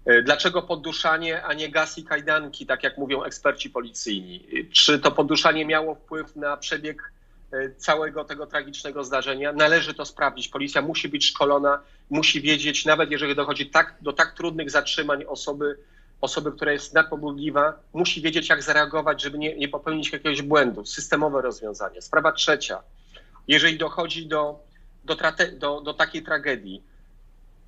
E, 0.04 0.22
dlaczego 0.22 0.62
podduszanie, 0.62 1.42
a 1.42 1.54
nie 1.54 1.68
gaz 1.68 1.98
i 1.98 2.04
kajdanki, 2.04 2.66
tak 2.66 2.82
jak 2.82 2.98
mówią 2.98 3.22
eksperci 3.22 3.70
policyjni? 3.70 4.46
Czy 4.72 4.98
to 4.98 5.10
podduszanie 5.10 5.66
miało 5.66 5.94
wpływ 5.94 6.36
na 6.36 6.56
przebieg 6.56 7.12
e, 7.52 7.70
całego 7.70 8.24
tego 8.24 8.46
tragicznego 8.46 9.04
zdarzenia? 9.04 9.52
Należy 9.52 9.94
to 9.94 10.04
sprawdzić. 10.04 10.48
Policja 10.48 10.82
musi 10.82 11.08
być 11.08 11.26
szkolona, 11.26 11.80
musi 12.10 12.40
wiedzieć, 12.40 12.84
nawet 12.84 13.10
jeżeli 13.10 13.34
dochodzi 13.34 13.70
tak, 13.70 13.94
do 14.00 14.12
tak 14.12 14.34
trudnych 14.34 14.70
zatrzymań 14.70 15.24
osoby, 15.28 15.76
osoby, 16.20 16.52
która 16.52 16.72
jest 16.72 16.94
nadpobudliwa, 16.94 17.74
musi 17.92 18.22
wiedzieć, 18.22 18.48
jak 18.48 18.62
zareagować, 18.62 19.22
żeby 19.22 19.38
nie, 19.38 19.56
nie 19.56 19.68
popełnić 19.68 20.12
jakiegoś 20.12 20.42
błędu. 20.42 20.86
Systemowe 20.86 21.42
rozwiązanie. 21.42 22.02
Sprawa 22.02 22.32
trzecia. 22.32 22.82
Jeżeli 23.48 23.78
dochodzi 23.78 24.26
do, 24.26 24.60
do, 25.04 25.16
do, 25.58 25.80
do 25.80 25.94
takiej 25.94 26.22
tragedii, 26.22 26.82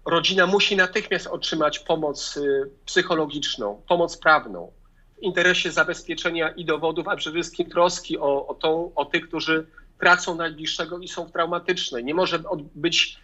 rodzina 0.04 0.46
musi 0.46 0.76
natychmiast 0.76 1.26
otrzymać 1.26 1.78
pomoc 1.78 2.36
y, 2.36 2.70
psychologiczną, 2.86 3.82
pomoc 3.88 4.16
prawną 4.16 4.72
w 5.18 5.22
interesie 5.22 5.72
zabezpieczenia 5.72 6.50
i 6.50 6.64
dowodów, 6.64 7.08
a 7.08 7.16
przede 7.16 7.34
wszystkim 7.34 7.70
troski 7.70 8.18
o, 8.18 8.46
o, 8.46 8.54
tą, 8.54 8.92
o 8.94 9.04
tych, 9.04 9.28
którzy 9.28 9.66
tracą 9.98 10.34
najbliższego 10.34 10.98
i 10.98 11.08
są 11.08 11.30
traumatyczne. 11.30 12.02
Nie 12.02 12.14
może 12.14 12.42
być 12.74 13.18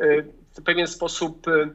y, 0.00 0.32
w 0.52 0.62
pewien 0.62 0.86
sposób 0.86 1.48
y, 1.48 1.70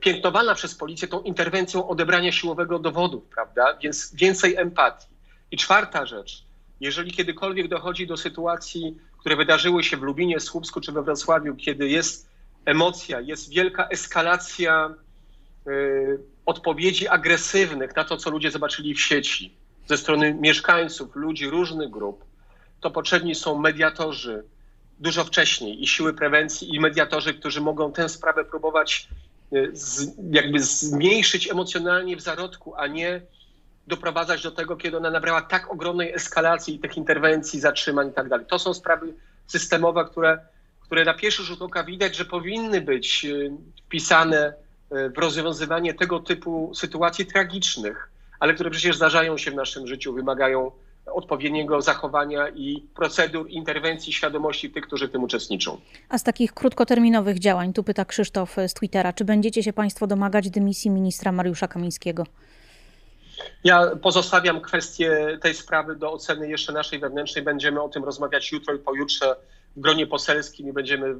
piętnowana 0.00 0.54
przez 0.54 0.74
policję 0.74 1.08
tą 1.08 1.22
interwencją 1.22 1.88
odebrania 1.88 2.32
siłowego 2.32 2.78
dowodów, 2.78 3.24
prawda? 3.24 3.78
Więc 3.82 4.14
więcej 4.14 4.56
empatii. 4.56 5.06
I 5.50 5.56
czwarta 5.56 6.06
rzecz, 6.06 6.44
jeżeli 6.80 7.12
kiedykolwiek 7.12 7.68
dochodzi 7.68 8.06
do 8.06 8.16
sytuacji, 8.16 8.96
które 9.18 9.36
wydarzyły 9.36 9.84
się 9.84 9.96
w 9.96 10.02
Lubinie, 10.02 10.40
Słupsku 10.40 10.80
czy 10.80 10.92
we 10.92 11.02
Wrocławiu, 11.02 11.56
kiedy 11.56 11.88
jest 11.88 12.28
emocja, 12.66 13.20
jest 13.20 13.50
wielka 13.50 13.88
eskalacja 13.88 14.94
y, 15.66 16.18
odpowiedzi 16.46 17.08
agresywnych 17.08 17.96
na 17.96 18.04
to, 18.04 18.16
co 18.16 18.30
ludzie 18.30 18.50
zobaczyli 18.50 18.94
w 18.94 19.00
sieci 19.00 19.54
ze 19.86 19.96
strony 19.96 20.34
mieszkańców, 20.34 21.16
ludzi 21.16 21.50
różnych 21.50 21.90
grup, 21.90 22.24
to 22.80 22.90
potrzebni 22.90 23.34
są 23.34 23.58
mediatorzy 23.58 24.44
dużo 24.98 25.24
wcześniej 25.24 25.82
i 25.82 25.86
siły 25.86 26.14
prewencji 26.14 26.74
i 26.74 26.80
mediatorzy, 26.80 27.34
którzy 27.34 27.60
mogą 27.60 27.92
tę 27.92 28.08
sprawę 28.08 28.44
próbować 28.44 29.08
y, 29.52 29.70
z, 29.72 30.16
jakby 30.30 30.60
zmniejszyć 30.60 31.50
emocjonalnie 31.50 32.16
w 32.16 32.20
zarodku, 32.20 32.74
a 32.74 32.86
nie 32.86 33.20
doprowadzać 33.86 34.42
do 34.42 34.50
tego, 34.50 34.76
kiedy 34.76 34.96
ona 34.96 35.10
nabrała 35.10 35.42
tak 35.42 35.72
ogromnej 35.72 36.14
eskalacji 36.14 36.78
tych 36.78 36.96
interwencji, 36.96 37.60
zatrzymań 37.60 38.08
i 38.08 38.12
tak 38.12 38.28
dalej. 38.28 38.46
To 38.46 38.58
są 38.58 38.74
sprawy 38.74 39.14
systemowe, 39.46 40.04
które 40.04 40.38
które 40.86 41.04
na 41.04 41.14
pierwszy 41.14 41.42
rzut 41.42 41.62
oka 41.62 41.84
widać, 41.84 42.16
że 42.16 42.24
powinny 42.24 42.80
być 42.80 43.24
y, 43.24 43.50
wpisane 43.86 44.54
y, 44.92 45.10
w 45.10 45.18
rozwiązywanie 45.18 45.94
tego 45.94 46.20
typu 46.20 46.72
sytuacji 46.74 47.26
tragicznych, 47.26 48.10
ale 48.40 48.54
które 48.54 48.70
przecież 48.70 48.96
zdarzają 48.96 49.38
się 49.38 49.50
w 49.50 49.54
naszym 49.54 49.86
życiu, 49.86 50.12
wymagają 50.12 50.72
odpowiedniego 51.06 51.82
zachowania 51.82 52.48
i 52.48 52.84
procedur 52.94 53.50
interwencji 53.50 54.12
świadomości 54.12 54.70
tych, 54.70 54.86
którzy 54.86 55.08
w 55.08 55.12
tym 55.12 55.22
uczestniczą. 55.22 55.80
A 56.08 56.18
z 56.18 56.22
takich 56.22 56.54
krótkoterminowych 56.54 57.38
działań, 57.38 57.72
tu 57.72 57.84
pyta 57.84 58.04
Krzysztof 58.04 58.56
z 58.68 58.74
Twittera, 58.74 59.12
czy 59.12 59.24
będziecie 59.24 59.62
się 59.62 59.72
Państwo 59.72 60.06
domagać 60.06 60.50
dymisji 60.50 60.90
ministra 60.90 61.32
Mariusza 61.32 61.68
Kamińskiego? 61.68 62.26
Ja 63.64 63.96
pozostawiam 64.02 64.60
kwestię 64.60 65.38
tej 65.42 65.54
sprawy 65.54 65.96
do 65.96 66.12
oceny 66.12 66.48
jeszcze 66.48 66.72
naszej 66.72 66.98
wewnętrznej. 66.98 67.44
Będziemy 67.44 67.82
o 67.82 67.88
tym 67.88 68.04
rozmawiać 68.04 68.52
jutro 68.52 68.74
i 68.74 68.78
pojutrze 68.78 69.36
gronie 69.76 70.06
poselskim 70.06 70.68
i 70.68 70.72
będziemy 70.72 71.14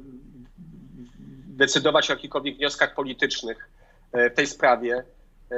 decydować 1.57 2.09
o 2.09 2.13
jakichkolwiek 2.13 2.57
wnioskach 2.57 2.95
politycznych 2.95 3.69
e, 4.11 4.29
w 4.29 4.33
tej 4.33 4.47
sprawie. 4.47 5.03
E, 5.51 5.57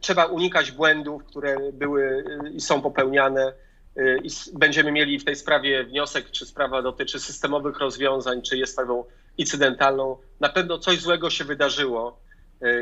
trzeba 0.00 0.24
unikać 0.24 0.70
błędów, 0.72 1.24
które 1.24 1.72
były 1.72 2.24
i 2.54 2.60
są 2.60 2.82
popełniane. 2.82 3.52
E, 3.96 4.18
I 4.18 4.28
będziemy 4.54 4.92
mieli 4.92 5.18
w 5.18 5.24
tej 5.24 5.36
sprawie 5.36 5.84
wniosek, 5.84 6.30
czy 6.30 6.46
sprawa 6.46 6.82
dotyczy 6.82 7.20
systemowych 7.20 7.78
rozwiązań, 7.78 8.42
czy 8.42 8.56
jest 8.58 8.72
sprawą 8.72 9.04
incydentalną. 9.38 10.16
Na 10.40 10.48
pewno 10.48 10.78
coś 10.78 11.00
złego 11.00 11.30
się 11.30 11.44
wydarzyło 11.44 12.26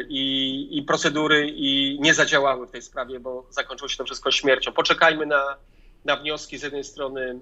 i, 0.08 0.68
i 0.78 0.82
procedury 0.82 1.48
i 1.48 1.98
nie 2.00 2.14
zadziałały 2.14 2.66
w 2.66 2.70
tej 2.70 2.82
sprawie, 2.82 3.20
bo 3.20 3.46
zakończyło 3.50 3.88
się 3.88 3.96
to 3.96 4.04
wszystko 4.04 4.30
śmiercią. 4.30 4.72
Poczekajmy 4.72 5.26
na 5.26 5.56
na 6.04 6.16
wnioski 6.16 6.58
z 6.58 6.62
jednej 6.62 6.84
strony 6.84 7.40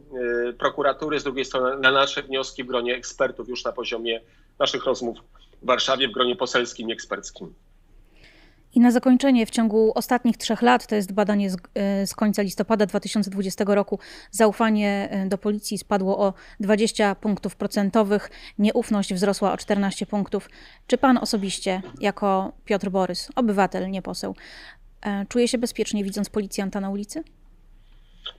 y, 0.49 0.53
prokuratury, 0.53 1.21
z 1.21 1.25
drugiej 1.25 1.45
strony 1.45 1.81
na 1.81 1.91
nasze 1.91 2.23
wnioski 2.23 2.65
w 2.65 2.67
gronie 2.67 2.95
ekspertów 2.95 3.49
już 3.49 3.65
na 3.65 3.73
poziomie 3.73 4.21
naszych 4.59 4.85
rozmów 4.85 5.19
w 5.63 5.67
Warszawie, 5.67 6.09
w 6.09 6.13
gronie 6.13 6.37
poselskim 6.37 6.89
i 6.89 6.93
eksperckim. 6.93 7.55
I 8.75 8.81
na 8.81 8.91
zakończenie, 8.91 9.47
w 9.47 9.51
ciągu 9.51 9.93
ostatnich 9.95 10.37
trzech 10.37 10.63
lat, 10.63 10.87
to 10.87 10.95
jest 10.95 11.13
badanie 11.13 11.51
z, 11.51 11.55
y, 11.55 12.07
z, 12.07 12.15
końca 12.15 12.43
listopada 12.43 12.87
2020 12.87 13.65
roku, 13.67 13.99
zaufanie 14.31 15.09
y, 15.25 15.29
do 15.29 15.39
policji 15.39 15.79
spadło 15.79 16.19
o 16.19 16.35
20 16.61 17.15
punktów 17.15 17.57
procentowych, 17.57 18.31
nieufność 18.59 19.15
wzrosła 19.15 19.53
o 19.53 19.57
14 19.57 20.07
punktów. 20.07 20.51
Czy 20.87 20.99
pan 20.99 21.19
osobiście, 21.19 21.83
jako 22.01 22.53
Piotr 22.65 22.91
Borys, 22.91 23.29
obywatel, 23.37 23.91
nie 23.91 24.03
poseł, 24.03 24.35
czuje 25.29 25.49
się 25.49 25.59
bezpiecznie 25.59 26.05
widząc 26.05 26.31
policjanta 26.31 26.81
na 26.81 26.91
ulicy? 26.91 27.25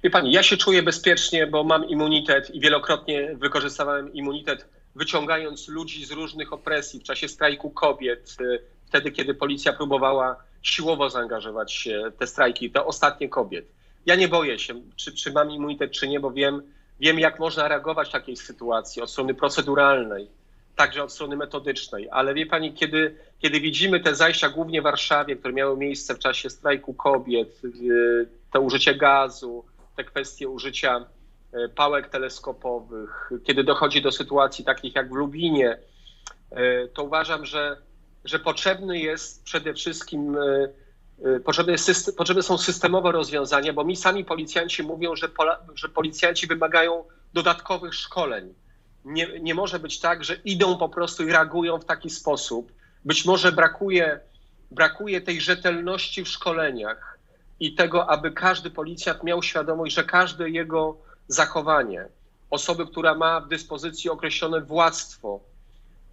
Wie 0.04 0.10
pani, 0.10 0.32
ja 0.32 0.44
się 0.44 0.58
czuję 0.58 0.84
bezpiecznie, 0.84 1.48
bo 1.48 1.64
mam 1.64 1.90
immunitet 1.90 2.56
i 2.56 2.60
wielokrotnie 2.60 3.36
wykorzystywałem 3.36 4.14
immunitet, 4.14 4.68
wyciągając 4.96 5.68
ludzi 5.68 6.06
z 6.06 6.12
różnych 6.12 6.54
opresji 6.54 7.00
w 7.00 7.04
czasie 7.04 7.28
strajku 7.28 7.70
kobiet, 7.70 8.36
y, 8.42 8.60
wtedy 8.86 9.12
kiedy 9.12 9.34
policja 9.34 9.74
próbowała 9.74 10.36
siłowo 10.62 11.10
zaangażować 11.10 11.74
się 11.74 12.12
te 12.20 12.28
strajki, 12.28 12.72
te 12.72 12.86
ostatnie 12.86 13.30
kobiet. 13.30 13.66
ja 14.06 14.16
nie 14.16 14.28
boję 14.28 14.60
się, 14.60 14.82
czy, 14.96 15.14
czy 15.14 15.32
mam 15.32 15.52
immunitet, 15.52 15.92
czy 15.92 16.08
nie, 16.08 16.20
bo 16.20 16.32
wiem, 16.32 16.62
wiem, 17.00 17.20
jak 17.20 17.40
można 17.40 17.68
reagować 17.68 18.10
w 18.10 18.12
takiej 18.12 18.38
sytuacji 18.38 19.02
od 19.02 19.12
strony 19.12 19.34
proceduralnej, 19.34 20.28
także 20.76 21.04
od 21.04 21.14
strony 21.14 21.36
metodycznej. 21.38 22.08
Ale 22.12 22.34
wie 22.34 22.46
pani, 22.46 22.74
kiedy, 22.74 23.16
kiedy 23.40 23.60
widzimy 23.60 24.00
te 24.00 24.16
zajścia 24.16 24.50
głównie 24.50 24.82
w 24.82 24.84
Warszawie, 24.84 25.36
które 25.36 25.54
miały 25.54 25.78
miejsce 25.78 26.16
w 26.16 26.20
czasie 26.20 26.50
strajku 26.50 26.94
kobiet, 26.94 27.62
y, 27.66 28.28
to 28.52 28.62
użycie 28.62 28.96
gazu, 28.96 29.66
te 29.96 30.04
kwestie 30.04 30.50
użycia 30.50 31.06
y, 31.54 31.70
pałek 31.70 32.10
teleskopowych, 32.10 33.32
kiedy 33.44 33.64
dochodzi 33.64 34.02
do 34.02 34.12
sytuacji 34.12 34.66
takich 34.66 34.96
jak 34.96 35.10
w 35.10 35.16
Lubinie, 35.16 35.78
y, 36.52 36.90
to 36.94 37.04
uważam, 37.04 37.46
że, 37.46 37.78
że 38.26 38.40
potrzebny 38.40 39.00
jest 39.00 39.44
przede 39.44 39.74
wszystkim 39.74 40.38
Potrzebne, 41.46 41.72
jest, 41.72 42.18
potrzebne, 42.18 42.44
są 42.44 42.58
systemowe 42.58 43.12
rozwiązania, 43.12 43.74
bo 43.74 43.84
mi 43.84 43.96
sami 43.96 44.26
policjanci 44.26 44.84
mówią, 44.84 45.16
że, 45.16 45.30
pola, 45.30 45.60
że 45.76 45.90
policjanci 45.90 46.48
wymagają 46.48 47.04
dodatkowych 47.34 47.94
szkoleń. 47.94 48.54
Nie, 49.06 49.40
nie 49.40 49.56
może 49.56 49.80
być 49.80 50.00
tak, 50.00 50.24
że 50.24 50.36
idą 50.36 50.78
po 50.78 50.90
prostu 50.90 51.24
i 51.24 51.32
reagują 51.32 51.80
w 51.80 51.86
taki 51.86 52.10
sposób. 52.10 52.72
Być 53.06 53.26
może 53.26 53.52
brakuje, 53.52 54.20
brakuje 54.72 55.22
tej 55.22 55.42
rzetelności 55.42 56.24
w 56.24 56.28
szkoleniach 56.28 57.13
i 57.60 57.76
tego, 57.76 58.10
aby 58.10 58.32
każdy 58.32 58.70
policjant 58.70 59.24
miał 59.24 59.44
świadomość, 59.44 59.96
że 59.96 60.04
każde 60.04 60.50
jego 60.50 60.98
zachowanie, 61.28 62.06
osoby, 62.50 62.88
która 62.88 63.16
ma 63.16 63.42
w 63.42 63.48
dyspozycji 63.48 64.10
określone 64.10 64.62
władztwo, 64.62 65.40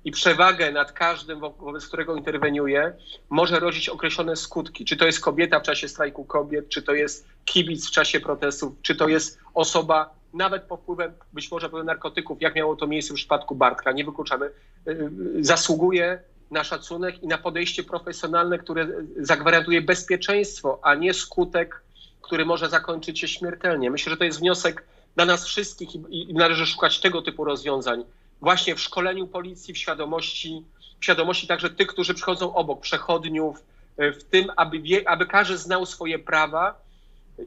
i 0.04 0.10
przewagę 0.10 0.72
nad 0.72 0.92
każdym, 0.92 1.40
wobec 1.40 1.86
którego 1.86 2.16
interweniuje, 2.16 2.92
może 3.30 3.60
rodzić 3.60 3.88
określone 3.88 4.36
skutki. 4.36 4.84
Czy 4.84 4.96
to 4.96 5.06
jest 5.06 5.20
kobieta 5.20 5.60
w 5.60 5.62
czasie 5.62 5.88
strajku 5.88 6.24
kobiet, 6.24 6.68
czy 6.68 6.82
to 6.82 6.92
jest 6.92 7.26
kibic 7.44 7.88
w 7.88 7.90
czasie 7.90 8.20
protestów, 8.20 8.72
czy 8.82 8.94
to 8.94 9.08
jest 9.08 9.38
osoba 9.54 10.14
nawet 10.34 10.62
pod 10.62 10.80
wpływem 10.80 11.12
być 11.32 11.50
może 11.50 11.68
narkotyków, 11.84 12.42
jak 12.42 12.54
miało 12.54 12.76
to 12.76 12.86
miejsce 12.86 13.12
w 13.12 13.16
przypadku 13.16 13.54
Bartka, 13.54 13.92
nie 13.92 14.04
wykluczamy, 14.04 14.46
y, 14.46 14.90
y, 14.90 15.44
zasługuje 15.44 16.22
na 16.50 16.64
szacunek 16.64 17.22
i 17.22 17.26
na 17.26 17.38
podejście 17.38 17.84
profesjonalne, 17.84 18.58
które 18.58 18.88
zagwarantuje 19.16 19.82
bezpieczeństwo, 19.82 20.78
a 20.82 20.94
nie 20.94 21.14
skutek, 21.14 21.82
który 22.20 22.44
może 22.44 22.68
zakończyć 22.68 23.20
się 23.20 23.28
śmiertelnie. 23.28 23.90
Myślę, 23.90 24.10
że 24.10 24.16
to 24.16 24.24
jest 24.24 24.38
wniosek 24.38 24.84
dla 25.16 25.24
nas 25.24 25.46
wszystkich 25.46 25.90
i 26.10 26.34
należy 26.34 26.66
szukać 26.66 27.00
tego 27.00 27.22
typu 27.22 27.44
rozwiązań 27.44 28.04
właśnie 28.40 28.74
w 28.74 28.80
szkoleniu 28.80 29.26
policji, 29.26 29.74
w 29.74 29.78
świadomości, 29.78 30.64
w 31.00 31.04
świadomości 31.04 31.46
także 31.46 31.70
tych, 31.70 31.86
którzy 31.86 32.14
przychodzą 32.14 32.54
obok, 32.54 32.80
przechodniów, 32.80 33.62
w 33.98 34.24
tym, 34.24 34.50
aby, 34.56 34.80
wie, 34.80 35.08
aby 35.08 35.26
każdy 35.26 35.58
znał 35.58 35.86
swoje 35.86 36.18
prawa 36.18 36.80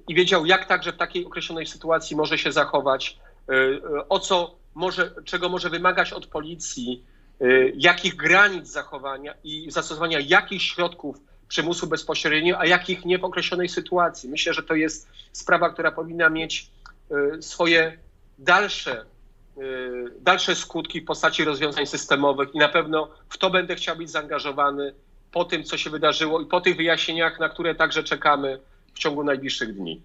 i 0.08 0.16
wiedział, 0.16 0.46
jak 0.46 0.66
także 0.66 0.94
w 0.94 0.98
takiej 0.98 1.26
określonej 1.26 1.68
sytuacji 1.68 2.16
może 2.16 2.38
się 2.38 2.52
zachować, 2.52 3.18
e, 3.50 3.54
e, 3.54 4.10
o 4.10 4.20
co 4.20 4.56
może, 4.76 5.12
czego 5.26 5.50
może 5.50 5.70
wymagać 5.70 6.14
od 6.14 6.28
policji, 6.28 7.04
jakich 7.76 8.16
granic 8.16 8.68
zachowania 8.68 9.34
i 9.44 9.72
zastosowania 9.72 10.20
jakich 10.20 10.62
środków 10.62 11.18
przymusu 11.48 11.88
bezpośrednio, 11.88 12.60
a 12.60 12.66
jakich 12.66 13.06
nie 13.06 13.20
w 13.20 13.24
określonej 13.24 13.70
sytuacji. 13.70 14.30
Myślę, 14.30 14.54
że 14.54 14.64
to 14.64 14.76
jest 14.76 15.08
sprawa, 15.32 15.70
która 15.70 15.92
powinna 15.92 16.30
mieć 16.30 16.68
swoje 17.40 17.98
dalsze 18.40 19.06
Y, 19.58 20.12
dalsze 20.22 20.56
skutki 20.56 21.02
w 21.02 21.06
postaci 21.06 21.44
rozwiązań 21.44 21.86
systemowych 21.86 22.56
i 22.56 22.58
na 22.58 22.70
pewno 22.70 23.10
w 23.30 23.38
to 23.38 23.50
będę 23.50 23.76
chciał 23.76 23.96
być 23.96 24.10
zaangażowany 24.10 24.94
po 25.32 25.46
tym, 25.46 25.64
co 25.64 25.78
się 25.78 25.90
wydarzyło 25.90 26.42
i 26.42 26.46
po 26.46 26.62
tych 26.62 26.78
wyjaśnieniach, 26.78 27.40
na 27.40 27.50
które 27.50 27.76
także 27.76 28.04
czekamy 28.04 28.60
w 28.94 29.00
ciągu 29.00 29.24
najbliższych 29.24 29.74
dni. 29.74 30.02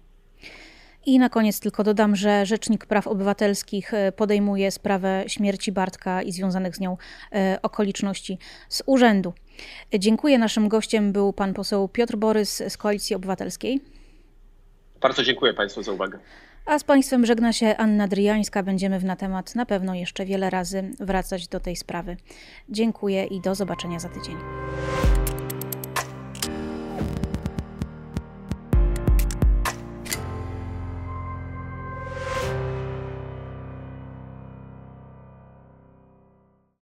I 1.05 1.19
na 1.19 1.29
koniec 1.29 1.59
tylko 1.59 1.83
dodam, 1.83 2.15
że 2.15 2.45
Rzecznik 2.45 2.85
Praw 2.85 3.07
Obywatelskich 3.07 3.93
y, 3.93 4.11
podejmuje 4.11 4.71
sprawę 4.71 5.23
śmierci 5.27 5.71
Bartka 5.71 6.21
i 6.21 6.31
związanych 6.31 6.75
z 6.75 6.79
nią 6.79 6.97
y, 7.53 7.61
okoliczności 7.61 8.37
z 8.69 8.83
urzędu. 8.85 9.33
Dziękuję. 9.99 10.37
Naszym 10.37 10.69
gościem 10.69 11.11
był 11.11 11.33
pan 11.33 11.53
poseł 11.53 11.87
Piotr 11.87 12.15
Borys 12.15 12.63
z 12.69 12.77
Koalicji 12.77 13.15
Obywatelskiej. 13.15 13.81
Bardzo 15.01 15.23
dziękuję 15.23 15.53
Państwu 15.53 15.83
za 15.83 15.91
uwagę. 15.91 16.19
A 16.65 16.79
z 16.79 16.83
Państwem 16.83 17.25
żegna 17.25 17.53
się 17.53 17.77
Anna 17.77 18.07
Dryjańska. 18.07 18.63
Będziemy 18.63 18.99
w 18.99 19.03
na 19.03 19.15
temat 19.15 19.55
na 19.55 19.65
pewno 19.65 19.95
jeszcze 19.95 20.25
wiele 20.25 20.49
razy 20.49 20.91
wracać 20.99 21.47
do 21.47 21.59
tej 21.59 21.75
sprawy. 21.75 22.17
Dziękuję 22.69 23.25
i 23.25 23.41
do 23.41 23.55
zobaczenia 23.55 23.99
za 23.99 24.09
tydzień. 24.09 24.35